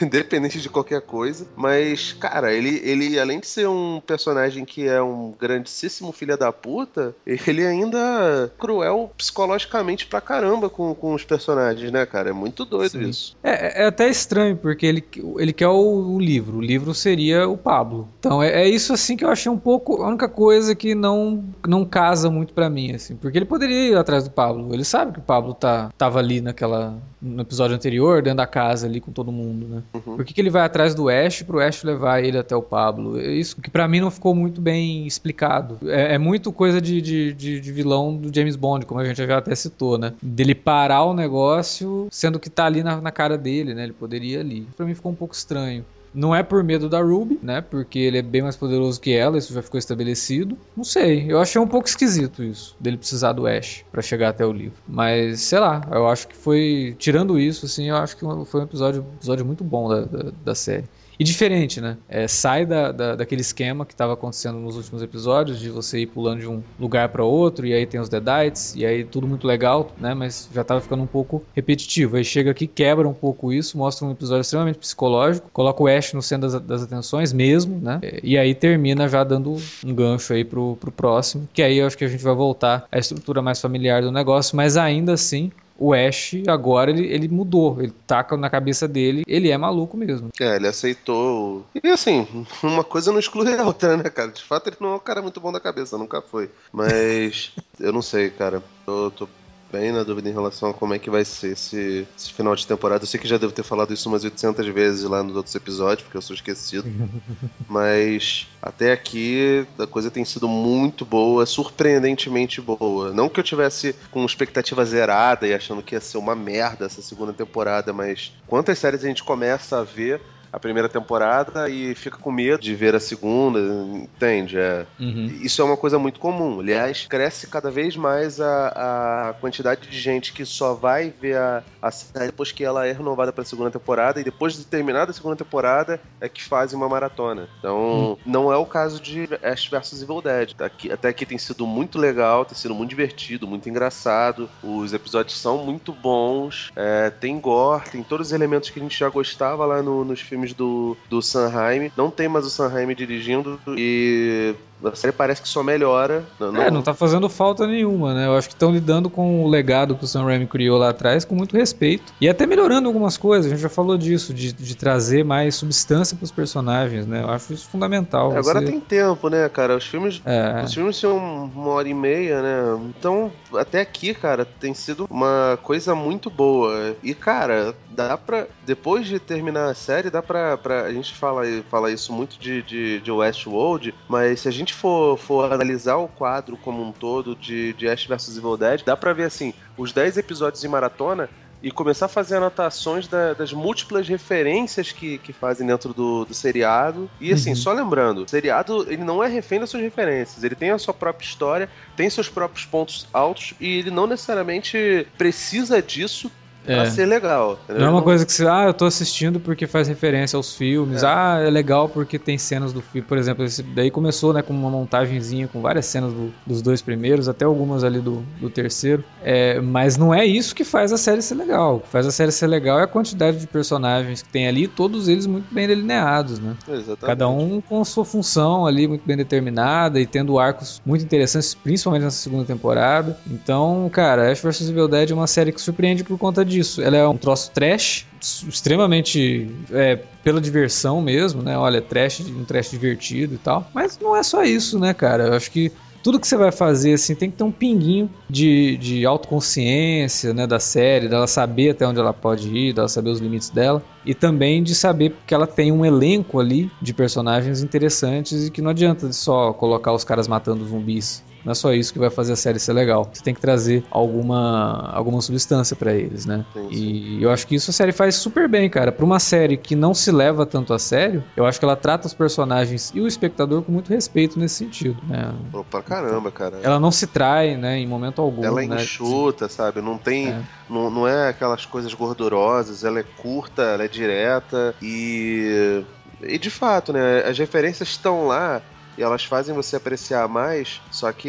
independente 0.00 0.61
de 0.61 0.68
qualquer 0.68 1.02
coisa. 1.02 1.46
Mas, 1.54 2.12
cara, 2.12 2.52
ele, 2.52 2.81
ele, 2.83 3.18
além 3.18 3.40
de 3.40 3.46
ser 3.46 3.68
um 3.68 4.00
personagem 4.00 4.64
que 4.64 4.87
é 4.87 5.02
um 5.02 5.33
grandíssimo 5.38 6.12
filho 6.12 6.37
da 6.37 6.45
puta, 6.52 7.14
ele 7.26 7.66
ainda 7.66 7.98
é 7.98 8.50
cruel 8.59 9.11
psicologicamente 9.16 10.06
pra 10.06 10.20
caramba 10.20 10.68
com, 10.68 10.94
com 10.94 11.14
os 11.14 11.24
personagens, 11.24 11.90
né, 11.90 12.06
cara? 12.06 12.30
É 12.30 12.32
muito 12.32 12.64
doido 12.64 12.92
Sim. 12.92 13.09
isso. 13.09 13.37
É, 13.42 13.82
é, 13.82 13.87
até 13.87 14.09
estranho, 14.09 14.56
porque 14.56 14.87
ele, 14.87 15.04
ele 15.38 15.52
quer 15.52 15.68
o, 15.68 16.14
o, 16.14 16.18
livro. 16.18 16.59
O 16.59 16.61
livro 16.61 16.94
seria 16.94 17.48
o 17.48 17.56
Pablo. 17.56 18.09
Então 18.18 18.42
é, 18.42 18.62
é, 18.62 18.68
isso, 18.68 18.92
assim, 18.92 19.16
que 19.16 19.24
eu 19.24 19.30
achei 19.30 19.50
um 19.50 19.59
pouco. 19.59 20.02
A 20.02 20.09
única 20.09 20.28
coisa 20.28 20.74
que 20.74 20.94
não, 20.94 21.44
não 21.66 21.85
casa 21.85 22.30
muito 22.30 22.52
para 22.52 22.68
mim, 22.68 22.92
assim. 22.92 23.16
Porque 23.16 23.38
ele 23.38 23.44
poderia 23.44 23.90
ir 23.90 23.96
atrás 23.96 24.24
do 24.24 24.30
Pablo. 24.30 24.72
Ele 24.72 24.85
sabe 24.85 25.12
que 25.12 25.18
o 25.18 25.22
Pablo 25.22 25.54
tá, 25.54 25.90
tava 25.96 26.18
ali 26.18 26.40
naquela. 26.40 26.98
No 27.20 27.42
episódio 27.42 27.74
anterior, 27.74 28.22
dentro 28.22 28.37
da 28.37 28.46
casa 28.46 28.87
ali 28.87 29.00
com 29.00 29.11
todo 29.11 29.32
mundo, 29.32 29.66
né? 29.66 29.82
Uhum. 29.94 30.16
Por 30.16 30.24
que, 30.24 30.35
que 30.35 30.40
ele 30.40 30.50
vai 30.50 30.62
atrás 30.62 30.94
do 30.94 31.09
Ash 31.09 31.42
pro 31.42 31.61
Ash 31.61 31.82
levar 31.82 32.22
ele 32.22 32.38
até 32.38 32.54
o 32.54 32.62
Pablo? 32.62 33.18
É 33.18 33.32
isso 33.32 33.61
que 33.61 33.70
para 33.70 33.88
mim 33.88 34.00
não 34.00 34.11
ficou 34.11 34.35
muito 34.35 34.61
bem 34.61 35.06
explicado. 35.06 35.78
É, 35.87 36.14
é 36.14 36.18
muito 36.18 36.36
coisa 36.38 36.81
de, 36.81 37.01
de, 37.01 37.33
de, 37.33 37.61
de, 37.61 37.72
vilão 37.72 38.16
do 38.16 38.35
James 38.35 38.57
Bond, 38.57 38.87
como 38.87 39.01
a 39.01 39.05
gente 39.05 39.25
já 39.25 39.38
até 39.38 39.55
citou, 39.55 39.99
né? 39.99 40.12
Dele 40.22 40.55
parar 40.55 41.05
o 41.05 41.14
negócio, 41.14 42.09
sendo 42.11 42.38
que 42.38 42.51
tá 42.51 42.66
ali 42.66 42.83
na, 42.83 43.01
na 43.01 43.11
cara 43.11 43.37
dele, 43.37 43.75
né? 43.75 43.85
Ele 43.85 43.92
poderia 43.92 44.37
ir 44.37 44.40
ali. 44.40 44.68
Pra 44.77 44.87
mim 44.87 44.94
ficou 44.94 45.12
um 45.12 45.14
pouco 45.14 45.35
estranho. 45.35 45.85
Não 46.16 46.35
é 46.35 46.42
por 46.42 46.64
medo 46.64 46.88
da 46.88 47.03
Ruby, 47.03 47.38
né? 47.42 47.61
Porque 47.61 47.99
ele 47.99 48.16
é 48.16 48.22
bem 48.22 48.40
mais 48.40 48.57
poderoso 48.57 48.99
que 48.99 49.12
ela, 49.12 49.37
isso 49.37 49.53
já 49.53 49.61
ficou 49.61 49.77
estabelecido. 49.77 50.57
Não 50.75 50.83
sei, 50.83 51.31
eu 51.31 51.38
achei 51.38 51.61
um 51.61 51.66
pouco 51.66 51.87
esquisito 51.87 52.42
isso, 52.42 52.75
dele 52.81 52.96
precisar 52.96 53.35
do 53.35 53.46
Ash 53.46 53.85
para 53.92 54.01
chegar 54.01 54.31
até 54.31 54.44
o 54.46 54.51
livro. 54.51 54.79
Mas, 54.88 55.42
sei 55.42 55.59
lá, 55.59 55.87
eu 55.92 56.09
acho 56.09 56.27
que 56.29 56.35
foi. 56.35 56.96
Tirando 56.99 57.38
isso, 57.38 57.66
assim, 57.66 57.90
eu 57.90 57.96
acho 57.96 58.16
que 58.16 58.25
foi 58.46 58.61
um 58.61 58.64
episódio, 58.64 59.05
episódio 59.18 59.44
muito 59.44 59.62
bom 59.62 59.90
da, 59.90 60.01
da, 60.01 60.33
da 60.42 60.55
série. 60.55 60.85
E 61.18 61.24
diferente, 61.24 61.81
né? 61.81 61.96
É, 62.09 62.29
sai 62.29 62.66
da, 62.66 62.92
da, 62.92 63.16
daquele 63.16 63.40
esquema 63.40 63.87
que 63.87 63.94
estava 63.94 64.12
acontecendo 64.12 64.59
nos 64.59 64.76
últimos 64.76 65.02
episódios, 65.02 65.59
de 65.59 65.70
você 65.70 66.00
ir 66.00 66.07
pulando 66.07 66.40
de 66.40 66.46
um 66.46 66.62
lugar 66.79 67.09
para 67.09 67.24
outro, 67.24 67.66
e 67.66 67.72
aí 67.72 67.87
tem 67.87 68.00
os 68.00 68.09
Deadites, 68.09 68.74
e 68.74 68.85
aí 68.85 69.05
tudo 69.05 69.26
muito 69.26 69.46
legal, 69.46 69.90
né? 69.98 70.14
Mas 70.14 70.48
já 70.52 70.62
estava 70.62 70.81
ficando 70.81 71.02
um 71.02 71.07
pouco 71.07 71.42
repetitivo. 71.55 72.16
Aí 72.16 72.24
chega 72.24 72.50
aqui, 72.50 72.66
quebra 72.66 73.09
um 73.09 73.14
pouco 73.14 73.52
isso, 73.52 73.79
mostra 73.79 74.07
um 74.07 74.11
episódio 74.11 74.42
extremamente 74.42 74.79
psicológico, 74.79 75.48
coloca 75.52 75.83
o 75.83 75.87
Ash 75.87 76.12
no 76.12 76.22
centro 76.22 76.50
das, 76.50 76.61
das 76.61 76.83
atenções 76.83 77.33
mesmo, 77.33 77.81
né? 77.81 78.00
E 78.22 78.37
aí 78.37 78.55
termina 78.55 79.09
já 79.09 79.24
dando 79.24 79.57
um 79.85 79.94
gancho 79.94 80.33
aí 80.33 80.44
pro, 80.44 80.76
pro 80.76 80.92
próximo, 80.92 81.48
que 81.52 81.62
aí 81.62 81.79
eu 81.79 81.87
acho 81.87 81.96
que 81.96 82.05
a 82.05 82.09
gente 82.09 82.22
vai 82.22 82.35
voltar 82.35 82.87
à 82.90 82.98
estrutura 82.98 83.40
mais 83.40 83.61
familiar 83.61 84.02
do 84.02 84.12
negócio, 84.12 84.57
mas 84.57 84.76
ainda 84.76 85.12
assim 85.12 85.50
o 85.78 85.92
Ash 85.92 86.34
agora 86.48 86.90
ele, 86.90 87.06
ele 87.06 87.28
mudou, 87.28 87.80
ele 87.80 87.92
taca 88.06 88.36
na 88.36 88.50
cabeça 88.50 88.88
dele, 88.88 89.24
ele 89.26 89.50
é 89.50 89.58
maluco 89.58 89.96
mesmo. 89.96 90.30
É, 90.40 90.56
ele 90.56 90.68
aceitou. 90.68 91.64
E 91.82 91.88
assim, 91.88 92.26
uma 92.62 92.84
coisa 92.84 93.12
não 93.12 93.18
exclui 93.18 93.54
a 93.54 93.64
outra, 93.64 93.96
né, 93.96 94.08
cara? 94.10 94.30
De 94.30 94.42
fato, 94.42 94.68
ele 94.68 94.76
não 94.80 94.92
é 94.92 94.94
um 94.96 95.00
cara 95.00 95.22
muito 95.22 95.40
bom 95.40 95.52
da 95.52 95.60
cabeça, 95.60 95.98
nunca 95.98 96.20
foi. 96.22 96.50
Mas 96.72 97.52
eu 97.78 97.92
não 97.92 98.02
sei, 98.02 98.30
cara. 98.30 98.62
Eu 98.86 99.10
tô 99.10 99.28
bem 99.70 99.92
na 99.92 100.02
dúvida 100.02 100.29
em 100.29 100.33
relação 100.33 100.70
a 100.70 100.74
como 100.74 100.94
é 100.94 100.98
que 100.98 101.11
vai 101.11 101.24
ser 101.24 101.52
esse, 101.52 102.07
esse, 102.16 102.33
final 102.33 102.55
de 102.55 102.66
temporada. 102.66 103.02
Eu 103.02 103.07
sei 103.07 103.20
que 103.20 103.29
já 103.29 103.37
devo 103.37 103.52
ter 103.52 103.62
falado 103.62 103.92
isso 103.92 104.09
umas 104.09 104.24
800 104.24 104.66
vezes 104.68 105.05
lá 105.05 105.22
nos 105.22 105.37
outros 105.37 105.55
episódios, 105.55 106.02
porque 106.02 106.16
eu 106.16 106.22
sou 106.22 106.35
esquecido. 106.35 106.88
Mas 107.68 108.46
até 108.62 108.92
aqui 108.92 109.66
a 109.79 109.87
coisa 109.87 110.11
tem 110.11 110.24
sido 110.24 110.48
muito 110.48 111.05
boa, 111.05 111.44
surpreendentemente 111.46 112.61
boa. 112.61 113.12
Não 113.12 113.29
que 113.29 113.40
eu 113.40 113.44
tivesse 113.44 113.94
com 114.11 114.24
expectativa 114.24 114.85
zerada 114.85 115.46
e 115.46 115.55
achando 115.55 115.83
que 115.83 115.94
ia 115.94 116.00
ser 116.00 116.18
uma 116.18 116.35
merda 116.35 116.87
essa 116.87 117.02
segunda 117.02 117.33
temporada, 117.33 117.92
mas 117.92 118.33
quantas 118.46 118.79
séries 118.79 119.05
a 119.05 119.09
gente 119.09 119.22
começa 119.22 119.79
a 119.79 119.83
ver 119.83 120.20
a 120.57 120.59
primeira 120.59 120.88
temporada 120.88 121.69
e 121.69 121.95
fica 121.95 122.16
com 122.16 122.33
medo 122.33 122.62
de 122.62 122.75
ver 122.75 122.95
a 122.95 123.01
segunda, 123.01 123.61
entende? 123.61 124.59
É. 124.59 124.87
Uhum. 124.99 125.27
Isso 125.42 125.61
é 125.61 125.64
uma 125.66 125.77
coisa 125.77 125.99
muito 125.99 126.19
comum. 126.19 126.61
Aliás, 126.61 127.05
cresce 127.07 127.47
cada 127.47 127.71
vez 127.71 127.95
mais 127.95 128.40
a, 128.40 129.29
a 129.29 129.35
quantidade 129.35 129.87
de 129.87 130.01
gente 130.01 130.33
que 130.33 130.47
só 130.47 130.73
vai 130.73 131.12
ver 131.21 131.37
a, 131.37 131.62
a 131.83 131.90
série 131.90 132.27
depois 132.27 132.53
que 132.53 132.64
ela 132.64 132.87
é 132.87 132.92
renovada 132.92 133.35
para 133.35 133.42
a 133.42 133.45
segunda 133.45 133.71
temporada 133.71 134.19
e 134.19 134.25
depois 134.25 134.57
de 134.57 134.64
terminada 134.64 135.11
a 135.11 135.14
segunda 135.14 135.37
temporada 135.37 136.01
é 136.19 136.27
que 136.27 136.42
fazem 136.42 136.75
uma 136.75 136.88
maratona. 136.88 137.51
Então, 137.59 137.77
uhum. 137.77 138.16
não 138.25 138.51
é 138.51 138.57
o 138.57 138.64
caso 138.64 138.99
de 138.99 139.29
Ash 139.42 139.69
vs 139.69 140.01
Evil 140.01 140.23
Dead. 140.23 140.55
Aqui, 140.59 140.90
até 140.90 141.09
aqui 141.09 141.27
tem 141.27 141.37
sido 141.37 141.66
muito 141.66 141.99
legal, 141.99 142.47
tem 142.47 142.57
sido 142.57 142.75
muito 142.75 142.88
divertido, 142.88 143.47
muito 143.47 143.69
engraçado. 143.69 144.49
Os 144.62 144.95
episódios 144.95 145.38
são 145.38 145.59
muito 145.59 145.92
bons, 145.92 146.73
é, 146.75 147.11
tem 147.11 147.38
gore, 147.38 147.90
tem 147.90 148.03
todos 148.03 148.29
os 148.29 148.33
elementos 148.33 148.71
que 148.71 148.81
a 148.81 148.83
gente 148.83 148.99
já 148.99 149.11
gostava 149.11 149.66
lá 149.66 149.83
no, 149.83 150.03
nos 150.03 150.23
filmes 150.23 150.45
filmes 150.46 150.54
do, 150.54 150.96
do 151.09 151.20
Sanheim. 151.20 151.90
Não 151.96 152.11
tem 152.11 152.28
mais 152.28 152.46
o 152.46 152.50
Sanheim 152.50 152.94
dirigindo 152.94 153.59
e 153.76 154.54
A 154.84 154.94
série 154.94 155.12
parece 155.12 155.42
que 155.42 155.48
só 155.48 155.62
melhora. 155.62 156.24
Não... 156.38 156.62
É, 156.62 156.70
não 156.70 156.82
tá 156.82 156.94
fazendo 156.94 157.28
falta 157.28 157.66
nenhuma, 157.66 158.14
né? 158.14 158.26
Eu 158.26 158.36
acho 158.36 158.48
que 158.48 158.54
estão 158.54 158.70
lidando 158.70 159.08
com 159.08 159.44
o 159.44 159.48
legado 159.48 159.96
que 159.96 160.04
o 160.04 160.06
Sam 160.06 160.24
Raimi 160.24 160.46
criou 160.46 160.78
lá 160.78 160.90
atrás 160.90 161.24
com 161.24 161.34
muito 161.34 161.56
respeito. 161.56 162.12
E 162.20 162.28
até 162.28 162.46
melhorando 162.46 162.88
algumas 162.88 163.16
coisas, 163.16 163.46
a 163.46 163.48
gente 163.54 163.62
já 163.62 163.68
falou 163.68 163.96
disso, 163.96 164.34
de, 164.34 164.52
de 164.52 164.76
trazer 164.76 165.24
mais 165.24 165.54
substância 165.54 166.16
pros 166.16 166.30
personagens, 166.30 167.06
né? 167.06 167.22
Eu 167.22 167.30
acho 167.30 167.52
isso 167.52 167.68
fundamental. 167.68 168.32
É, 168.32 168.38
agora 168.38 168.62
tem 168.62 168.80
tempo, 168.80 169.28
né, 169.28 169.48
cara? 169.48 169.76
Os 169.76 169.86
filmes, 169.86 170.20
é. 170.24 170.62
os 170.64 170.72
filmes 170.72 170.96
são 170.96 171.16
uma 171.54 171.70
hora 171.70 171.88
e 171.88 171.94
meia, 171.94 172.42
né? 172.42 172.92
Então, 172.96 173.32
até 173.54 173.80
aqui, 173.80 174.14
cara, 174.14 174.44
tem 174.44 174.74
sido 174.74 175.06
uma 175.10 175.58
coisa 175.62 175.94
muito 175.94 176.30
boa. 176.30 176.96
E, 177.02 177.14
cara, 177.14 177.74
dá 177.90 178.16
pra. 178.16 178.46
Depois 178.64 179.06
de 179.06 179.18
terminar 179.18 179.70
a 179.70 179.74
série, 179.74 180.10
dá 180.10 180.22
pra. 180.22 180.56
pra 180.56 180.82
a 180.82 180.92
gente 180.92 181.14
fala, 181.14 181.42
fala 181.70 181.90
isso 181.90 182.12
muito 182.12 182.38
de, 182.38 182.62
de, 182.62 183.00
de 183.00 183.10
Westworld, 183.10 183.94
mas 184.08 184.40
se 184.40 184.48
a 184.48 184.52
gente 184.52 184.65
for, 184.74 185.16
for 185.16 185.52
analisar 185.52 185.96
o 185.96 186.09
quadro 186.09 186.57
como 186.57 186.83
um 186.83 186.92
todo 186.92 187.35
de, 187.35 187.72
de 187.74 187.88
Ash 187.88 188.07
vs 188.07 188.37
Evil 188.37 188.57
Dead, 188.57 188.83
dá 188.85 188.96
pra 188.96 189.12
ver 189.12 189.24
assim, 189.24 189.52
os 189.76 189.92
10 189.92 190.18
episódios 190.18 190.64
em 190.64 190.68
maratona 190.68 191.29
e 191.62 191.70
começar 191.70 192.07
a 192.07 192.09
fazer 192.09 192.37
anotações 192.37 193.09
da, 193.09 193.33
das 193.33 193.52
múltiplas 193.52 194.07
referências 194.09 194.92
que, 194.92 195.18
que 195.18 195.33
fazem 195.33 195.66
dentro 195.66 195.92
do, 195.92 196.24
do 196.24 196.35
seriado. 196.35 197.11
E 197.20 197.33
assim, 197.33 197.50
uhum. 197.50 197.57
só 197.57 197.72
lembrando, 197.72 198.22
o 198.22 198.29
seriado 198.29 198.87
ele 198.88 199.02
não 199.02 199.22
é 199.22 199.29
refém 199.29 199.59
das 199.59 199.70
suas 199.70 199.83
referências, 199.83 200.44
ele 200.44 200.55
tem 200.55 200.70
a 200.70 200.79
sua 200.79 200.94
própria 200.94 201.26
história, 201.26 201.68
tem 201.96 202.09
seus 202.11 202.29
próprios 202.29 202.64
pontos 202.64 203.09
altos 203.12 203.55
e 203.59 203.79
ele 203.79 203.90
não 203.90 204.07
necessariamente 204.07 205.07
precisa 205.16 205.81
disso 205.83 206.31
é. 206.66 206.74
pra 206.74 206.90
ser 206.90 207.07
legal. 207.07 207.59
Entendeu? 207.64 207.81
Não 207.81 207.88
é 207.88 207.90
uma 207.90 208.02
coisa 208.02 208.24
que 208.24 208.33
você, 208.33 208.46
ah, 208.46 208.64
eu 208.66 208.74
tô 208.74 208.85
assistindo 208.85 209.40
porque 209.40 209.66
faz 209.66 209.88
referência 209.88 210.37
aos 210.37 210.55
filmes, 210.55 211.02
é. 211.02 211.07
ah, 211.07 211.42
é 211.44 211.50
legal 211.50 211.88
porque 211.88 212.18
tem 212.18 212.37
cenas 212.37 212.72
do 212.72 212.81
filme, 212.81 213.07
por 213.07 213.18
exemplo, 213.18 213.44
esse 213.44 213.62
daí 213.62 213.90
começou, 213.90 214.33
né, 214.33 214.42
com 214.42 214.52
uma 214.52 214.70
montagenzinha 214.70 215.48
com 215.48 215.61
várias 215.61 215.87
cenas 215.87 216.12
do, 216.12 216.33
dos 216.46 216.61
dois 216.61 216.83
primeiros, 216.83 217.29
até 217.29 217.44
algumas 217.44 217.85
ali 217.85 218.00
do, 218.00 218.24
do 218.40 218.50
terceiro, 218.50 219.05
é, 219.22 219.61
mas 219.61 219.96
não 219.96 220.12
é 220.12 220.24
isso 220.24 220.55
que 220.55 220.64
faz 220.64 220.92
a 220.92 220.98
série 220.98 221.22
ser 221.22 221.35
legal, 221.35 221.76
o 221.76 221.81
que 221.81 221.88
faz 221.88 222.07
a 222.07 222.11
série 222.11 222.33
ser 222.33 222.46
legal 222.46 222.79
é 222.81 222.83
a 222.83 222.87
quantidade 222.87 223.38
de 223.38 223.46
personagens 223.46 224.22
que 224.22 224.29
tem 224.29 224.48
ali, 224.48 224.66
todos 224.66 225.09
eles 225.09 225.26
muito 225.26 225.52
bem 225.52 225.66
delineados, 225.66 226.38
né? 226.38 226.57
Exatamente. 226.68 227.07
Cada 227.07 227.29
um 227.29 227.61
com 227.61 227.85
sua 227.85 228.05
função 228.05 228.66
ali 228.66 228.88
muito 228.88 229.07
bem 229.07 229.16
determinada 229.16 230.00
e 230.00 230.07
tendo 230.07 230.38
arcos 230.38 230.81
muito 230.85 231.05
interessantes, 231.05 231.55
principalmente 231.55 232.02
nessa 232.02 232.18
segunda 232.18 232.44
temporada. 232.44 233.16
Então, 233.31 233.88
cara, 233.92 234.31
Ash 234.31 234.40
vs 234.40 234.68
Evil 234.68 234.88
Dead 234.88 235.11
é 235.11 235.14
uma 235.14 235.26
série 235.26 235.52
que 235.52 235.61
surpreende 235.61 236.05
por 236.05 236.18
conta 236.18 236.44
disso 236.44 236.56
disso. 236.57 236.83
Ela 236.83 236.97
é 236.97 237.09
um 237.09 237.16
troço 237.16 237.51
trash, 237.53 238.07
extremamente 238.21 239.51
é, 239.71 239.97
pela 240.23 240.40
diversão 240.40 241.01
mesmo, 241.01 241.42
né? 241.42 241.57
Olha, 241.57 241.81
trash, 241.81 242.21
um 242.21 242.45
trash 242.45 242.71
divertido 242.71 243.35
e 243.35 243.38
tal. 243.38 243.71
Mas 243.75 243.99
não 244.01 244.16
é 244.16 244.23
só 244.23 244.42
isso, 244.42 244.79
né, 244.79 244.92
cara? 244.95 245.29
Eu 245.29 245.35
acho 245.35 245.51
que 245.51 245.71
tudo 246.07 246.21
que 246.21 246.29
você 246.29 246.37
vai 246.37 246.53
fazer, 246.53 246.95
assim, 246.95 247.16
tem 247.16 247.29
que 247.29 247.37
ter 247.37 247.42
um 247.42 247.51
pinguinho 247.51 248.09
de, 248.31 248.77
de 248.77 249.05
autoconsciência, 249.05 250.33
né, 250.33 250.47
da 250.47 250.61
série, 250.61 251.09
dela 251.09 251.27
saber 251.27 251.71
até 251.71 251.85
onde 251.85 251.99
ela 251.99 252.12
pode 252.12 252.49
ir, 252.49 252.73
dela 252.73 252.87
saber 252.87 253.11
os 253.11 253.19
limites 253.19 253.51
dela, 253.51 253.83
e 254.05 254.14
também 254.14 254.62
de 254.62 254.73
saber 254.73 255.16
que 255.27 255.35
ela 255.35 255.49
tem 255.49 255.73
um 255.73 255.85
elenco 255.85 256.38
ali 256.38 256.71
de 256.81 256.95
personagens 256.95 257.61
interessantes 257.61 258.47
e 258.47 258.53
que 258.53 258.62
não 258.62 258.71
adianta 258.71 259.12
só 259.12 259.53
colocar 259.53 259.92
os 259.92 260.05
caras 260.05 260.29
matando 260.29 260.64
zumbis. 260.64 261.25
Não 261.46 261.52
é 261.52 261.54
só 261.54 261.72
isso 261.72 261.92
que 261.92 261.98
vai 262.00 262.11
fazer 262.11 262.32
a 262.32 262.37
série 262.37 262.59
ser 262.59 262.72
legal. 262.72 263.09
Você 263.12 263.22
tem 263.22 263.32
que 263.32 263.40
trazer 263.40 263.85
alguma, 263.88 264.90
alguma 264.92 265.20
substância 265.20 265.76
para 265.76 265.94
eles, 265.94 266.26
né? 266.26 266.44
Sim, 266.52 266.68
sim. 266.68 266.74
E 266.74 267.22
eu 267.22 267.30
acho 267.30 267.46
que 267.46 267.54
isso 267.54 267.70
a 267.70 267.72
série 267.72 267.92
faz 267.92 268.16
super 268.16 268.48
bem, 268.48 268.68
cara. 268.68 268.90
Pra 268.90 269.04
uma 269.04 269.20
série 269.20 269.56
que 269.56 269.76
não 269.76 269.94
se 269.94 270.11
leva 270.11 270.44
tanto 270.44 270.74
a 270.74 270.78
sério, 270.80 271.22
eu 271.37 271.46
acho 271.46 271.61
que 271.61 271.64
ela 271.64 271.76
trata 271.76 272.09
os 272.09 272.14
personagens 272.14 272.90
e 272.92 273.00
o 273.00 273.06
espectador 273.06 273.62
com 273.62 273.70
muito 273.70 273.90
respeito 273.90 274.40
nesse 274.40 274.56
sentido, 274.56 275.00
né? 275.06 275.32
Pô, 275.52 275.62
pra 275.62 275.80
caramba, 275.82 276.32
cara. 276.32 276.59
Ela 276.64 276.80
não 276.80 276.90
se 276.90 277.06
trai, 277.06 277.56
né, 277.56 277.78
em 277.78 277.87
momento 277.87 278.20
algum. 278.20 278.44
Ela 278.44 278.64
é 278.64 278.66
né? 278.66 278.82
enxuta, 278.82 279.48
sabe? 279.48 279.80
Não 279.80 279.98
tem. 279.98 280.30
É. 280.30 280.40
Não, 280.68 280.90
não 280.90 281.06
é 281.06 281.28
aquelas 281.28 281.64
coisas 281.64 281.94
gordurosas, 281.94 282.82
ela 282.82 282.98
é 282.98 283.04
curta, 283.04 283.62
ela 283.62 283.85
é 283.85 283.88
direta 283.88 284.74
e. 284.82 285.85
E 286.22 286.38
de 286.38 286.50
fato, 286.50 286.92
né? 286.92 287.22
As 287.24 287.38
referências 287.38 287.90
estão 287.90 288.26
lá 288.26 288.61
e 288.96 289.02
elas 289.02 289.24
fazem 289.24 289.54
você 289.54 289.76
apreciar 289.76 290.28
mais, 290.28 290.80
só 290.90 291.12
que 291.12 291.28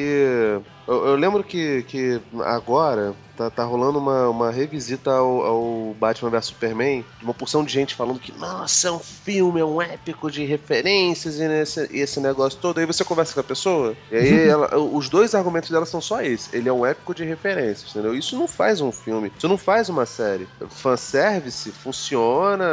eu, 0.87 1.05
eu 1.07 1.15
lembro 1.15 1.43
que, 1.43 1.83
que 1.83 2.21
agora, 2.43 3.13
tá, 3.37 3.49
tá 3.49 3.63
rolando 3.63 3.99
uma, 3.99 4.27
uma 4.29 4.51
revisita 4.51 5.11
ao, 5.11 5.41
ao 5.45 5.95
Batman 5.99 6.31
vs 6.31 6.47
Superman, 6.47 7.05
uma 7.21 7.33
porção 7.33 7.63
de 7.63 7.71
gente 7.71 7.93
falando 7.93 8.19
que, 8.19 8.31
nossa, 8.37 8.87
é 8.87 8.91
um 8.91 8.99
filme, 8.99 9.61
é 9.61 9.65
um 9.65 9.81
épico 9.81 10.31
de 10.31 10.43
referências 10.43 11.39
e 11.39 11.47
nesse, 11.47 11.87
esse 11.95 12.19
negócio 12.19 12.59
todo. 12.59 12.79
Aí 12.79 12.85
você 12.85 13.05
conversa 13.05 13.33
com 13.33 13.39
a 13.39 13.43
pessoa, 13.43 13.95
e 14.11 14.15
aí 14.15 14.39
ela, 14.49 14.75
os 14.77 15.07
dois 15.07 15.35
argumentos 15.35 15.69
dela 15.69 15.85
são 15.85 16.01
só 16.01 16.21
esse. 16.21 16.55
Ele 16.55 16.67
é 16.67 16.73
um 16.73 16.85
épico 16.85 17.13
de 17.13 17.23
referências, 17.23 17.91
entendeu? 17.91 18.15
Isso 18.15 18.35
não 18.35 18.47
faz 18.47 18.81
um 18.81 18.91
filme, 18.91 19.31
isso 19.37 19.47
não 19.47 19.57
faz 19.57 19.87
uma 19.87 20.05
série. 20.05 20.47
Fanservice 20.69 21.71
funciona, 21.71 22.65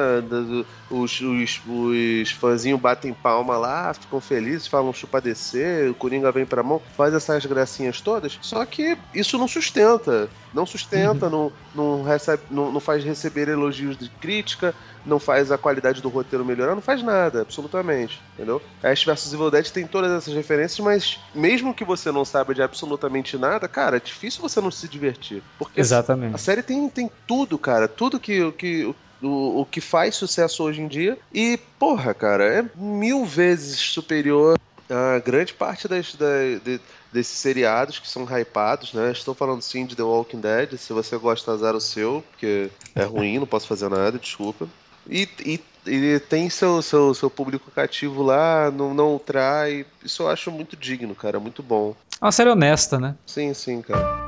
os, 0.91 1.21
os, 1.21 1.61
os 1.67 2.31
fãzinhos 2.31 2.81
batem 2.81 3.13
palma 3.13 3.59
lá, 3.59 3.93
ficam 3.93 4.21
felizes, 4.21 4.67
falam 4.67 4.93
chupa 4.93 5.21
descer, 5.21 5.91
o 5.91 5.95
Coringa 5.95 6.33
vem 6.33 6.47
pra 6.47 6.63
mão, 6.63 6.81
faz 6.97 7.13
essas 7.13 7.45
gracinhas 7.45 8.01
todas, 8.01 8.39
só 8.41 8.65
que 8.65 8.97
isso 9.15 9.37
não 9.37 9.47
sustenta 9.47 10.31
não 10.55 10.65
sustenta, 10.65 11.27
uhum. 11.27 11.53
não, 11.75 11.97
não, 11.99 12.03
recebe, 12.05 12.43
não, 12.51 12.71
não 12.71 12.81
faz 12.81 13.03
receber 13.05 13.49
elogios 13.49 13.97
de 13.97 14.09
crítica, 14.09 14.75
não 15.05 15.19
faz 15.19 15.51
a 15.51 15.59
qualidade 15.59 16.01
do 16.01 16.09
roteiro 16.09 16.45
melhorar, 16.45 16.75
não 16.75 16.83
faz 16.83 17.03
nada, 17.03 17.43
absolutamente, 17.43 18.23
entendeu? 18.35 18.63
Ash 18.83 19.05
vs 19.05 19.33
Evil 19.35 19.51
Dead 19.51 19.69
tem 19.71 19.87
todas 19.87 20.11
essas 20.13 20.33
referências, 20.33 20.81
mas 20.81 21.21
mesmo 21.35 21.75
que 21.75 21.85
você 21.85 22.11
não 22.11 22.25
saiba 22.25 22.55
de 22.55 22.63
absolutamente 22.63 23.37
nada, 23.37 23.69
cara, 23.69 23.97
é 23.97 24.01
difícil 24.01 24.41
você 24.41 24.61
não 24.61 24.71
se 24.71 24.89
divertir. 24.89 25.43
Porque 25.59 25.81
Exatamente. 25.81 26.35
a 26.35 26.39
série 26.39 26.63
tem, 26.63 26.89
tem 26.89 27.11
tudo, 27.27 27.59
cara, 27.59 27.89
tudo 27.89 28.21
que, 28.21 28.51
que, 28.53 28.95
o, 29.23 29.61
o 29.61 29.67
que 29.67 29.81
faz 29.81 30.15
sucesso 30.15 30.63
hoje 30.63 30.81
em 30.81 30.89
dia. 30.89 31.19
E, 31.33 31.59
porra, 31.79 32.15
cara, 32.15 32.45
é 32.45 32.65
mil 32.77 33.25
vezes 33.25 33.79
superior 33.79 34.59
a 34.89 35.19
grande 35.19 35.55
parte 35.55 35.89
das, 35.89 36.15
das, 36.15 36.61
de, 36.63 36.81
desses 37.13 37.39
seriados 37.39 37.99
que 37.99 38.09
são 38.09 38.25
hypados, 38.25 38.93
né? 38.93 39.13
Estou 39.13 39.35
falando 39.35 39.63
sim 39.63 39.87
de 39.87 39.97
The 39.97 40.03
Walking 40.03 40.41
Dead. 40.41 40.77
Se 40.77 40.93
você 40.93 41.17
gosta, 41.17 41.53
azar 41.53 41.75
o 41.75 41.81
seu, 41.81 42.25
porque 42.31 42.71
é 42.95 43.05
ruim, 43.05 43.39
não 43.39 43.47
posso 43.47 43.67
fazer 43.67 43.89
nada, 43.89 44.19
desculpa. 44.19 44.69
E, 45.09 45.29
e, 45.45 45.61
e, 45.87 46.21
tem 46.21 46.49
seu, 46.49 46.81
seu, 46.83 47.15
seu 47.15 47.31
público 47.31 47.71
cativo 47.71 48.23
lá, 48.23 48.71
não, 48.71 48.95
não 48.95 49.19
trai. 49.19 49.87
Isso 50.03 50.23
eu 50.23 50.29
acho 50.29 50.51
muito 50.51 50.77
digno, 50.77 51.15
cara, 51.15 51.39
muito 51.39 51.63
bom. 51.63 51.95
É 52.21 52.25
uma 52.25 52.33
série 52.33 52.51
honesta, 52.51 52.99
né? 52.99 53.15
Sim, 53.27 53.53
sim, 53.53 53.83
cara. 53.83 54.24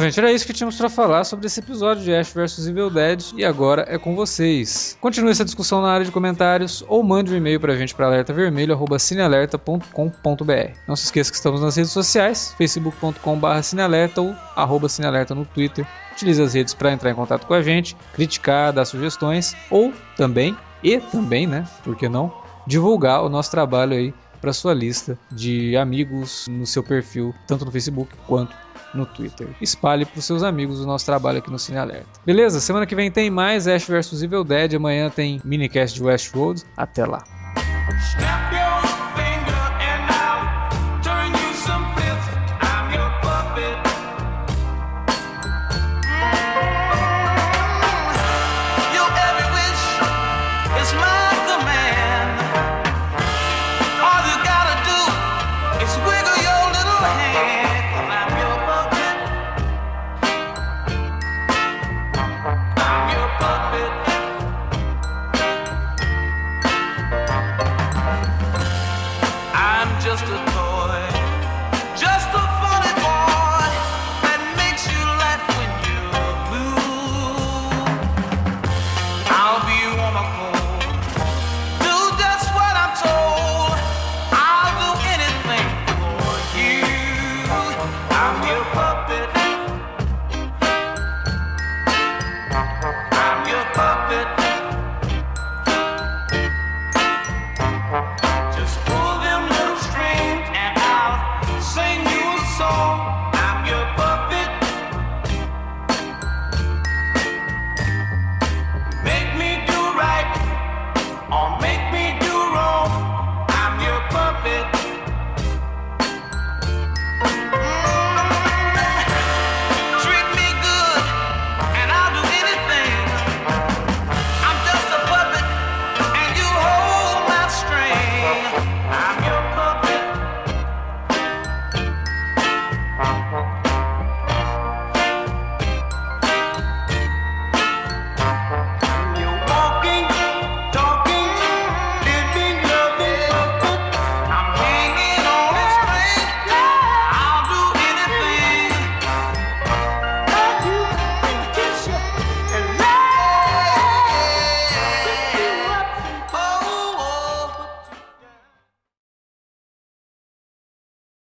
Gente, 0.00 0.18
era 0.18 0.32
isso 0.32 0.46
que 0.46 0.52
tínhamos 0.52 0.76
para 0.76 0.88
falar 0.88 1.24
sobre 1.24 1.46
esse 1.46 1.60
episódio 1.60 2.02
de 2.02 2.14
Ash 2.14 2.32
vs 2.32 2.66
Evil 2.66 2.90
Dead 2.90 3.22
e 3.36 3.44
agora 3.44 3.84
é 3.88 3.98
com 3.98 4.14
vocês. 4.14 4.96
Continue 5.00 5.30
essa 5.30 5.44
discussão 5.44 5.82
na 5.82 5.90
área 5.90 6.04
de 6.04 6.12
comentários 6.12 6.84
ou 6.88 7.02
mande 7.02 7.32
um 7.32 7.36
e-mail 7.36 7.60
pra 7.60 7.76
gente 7.76 7.94
para 7.94 8.06
alertavermelho@cinealerta.com.br. 8.06 10.70
Não 10.86 10.96
se 10.96 11.04
esqueça 11.04 11.30
que 11.30 11.36
estamos 11.36 11.60
nas 11.60 11.76
redes 11.76 11.92
sociais, 11.92 12.54
facebook.com/cinealerta 12.58 14.20
ou 14.20 14.34
arroba 14.54 14.88
cinealerta 14.88 15.34
no 15.34 15.44
Twitter. 15.44 15.86
Utilize 16.12 16.42
as 16.42 16.54
redes 16.54 16.74
para 16.74 16.92
entrar 16.92 17.10
em 17.10 17.14
contato 17.14 17.46
com 17.46 17.54
a 17.54 17.62
gente, 17.62 17.96
criticar, 18.12 18.72
dar 18.72 18.84
sugestões 18.84 19.56
ou 19.70 19.92
também 20.16 20.56
e 20.82 20.98
também, 20.98 21.46
né, 21.46 21.66
por 21.84 21.96
que 21.96 22.08
não, 22.08 22.32
divulgar 22.66 23.22
o 23.22 23.28
nosso 23.28 23.50
trabalho 23.50 23.94
aí 23.94 24.14
para 24.40 24.52
sua 24.52 24.72
lista 24.72 25.18
de 25.30 25.76
amigos 25.76 26.46
no 26.48 26.66
seu 26.66 26.82
perfil, 26.82 27.34
tanto 27.46 27.64
no 27.64 27.70
Facebook 27.70 28.12
quanto 28.26 28.54
no 28.94 29.06
Twitter. 29.06 29.48
Espalhe 29.60 30.04
para 30.04 30.18
os 30.18 30.24
seus 30.24 30.42
amigos 30.42 30.80
o 30.80 30.86
nosso 30.86 31.06
trabalho 31.06 31.38
aqui 31.38 31.50
no 31.50 31.58
Cine 31.58 31.78
Alerta. 31.78 32.20
Beleza? 32.24 32.60
Semana 32.60 32.86
que 32.86 32.94
vem 32.94 33.10
tem 33.10 33.30
mais 33.30 33.66
Ash 33.66 33.86
vs 33.86 34.22
Evil 34.22 34.44
Dead. 34.44 34.74
Amanhã 34.74 35.10
tem 35.10 35.40
minicast 35.44 35.94
de 35.96 36.02
Westworld. 36.02 36.62
Até 36.76 37.04
lá. 37.06 37.22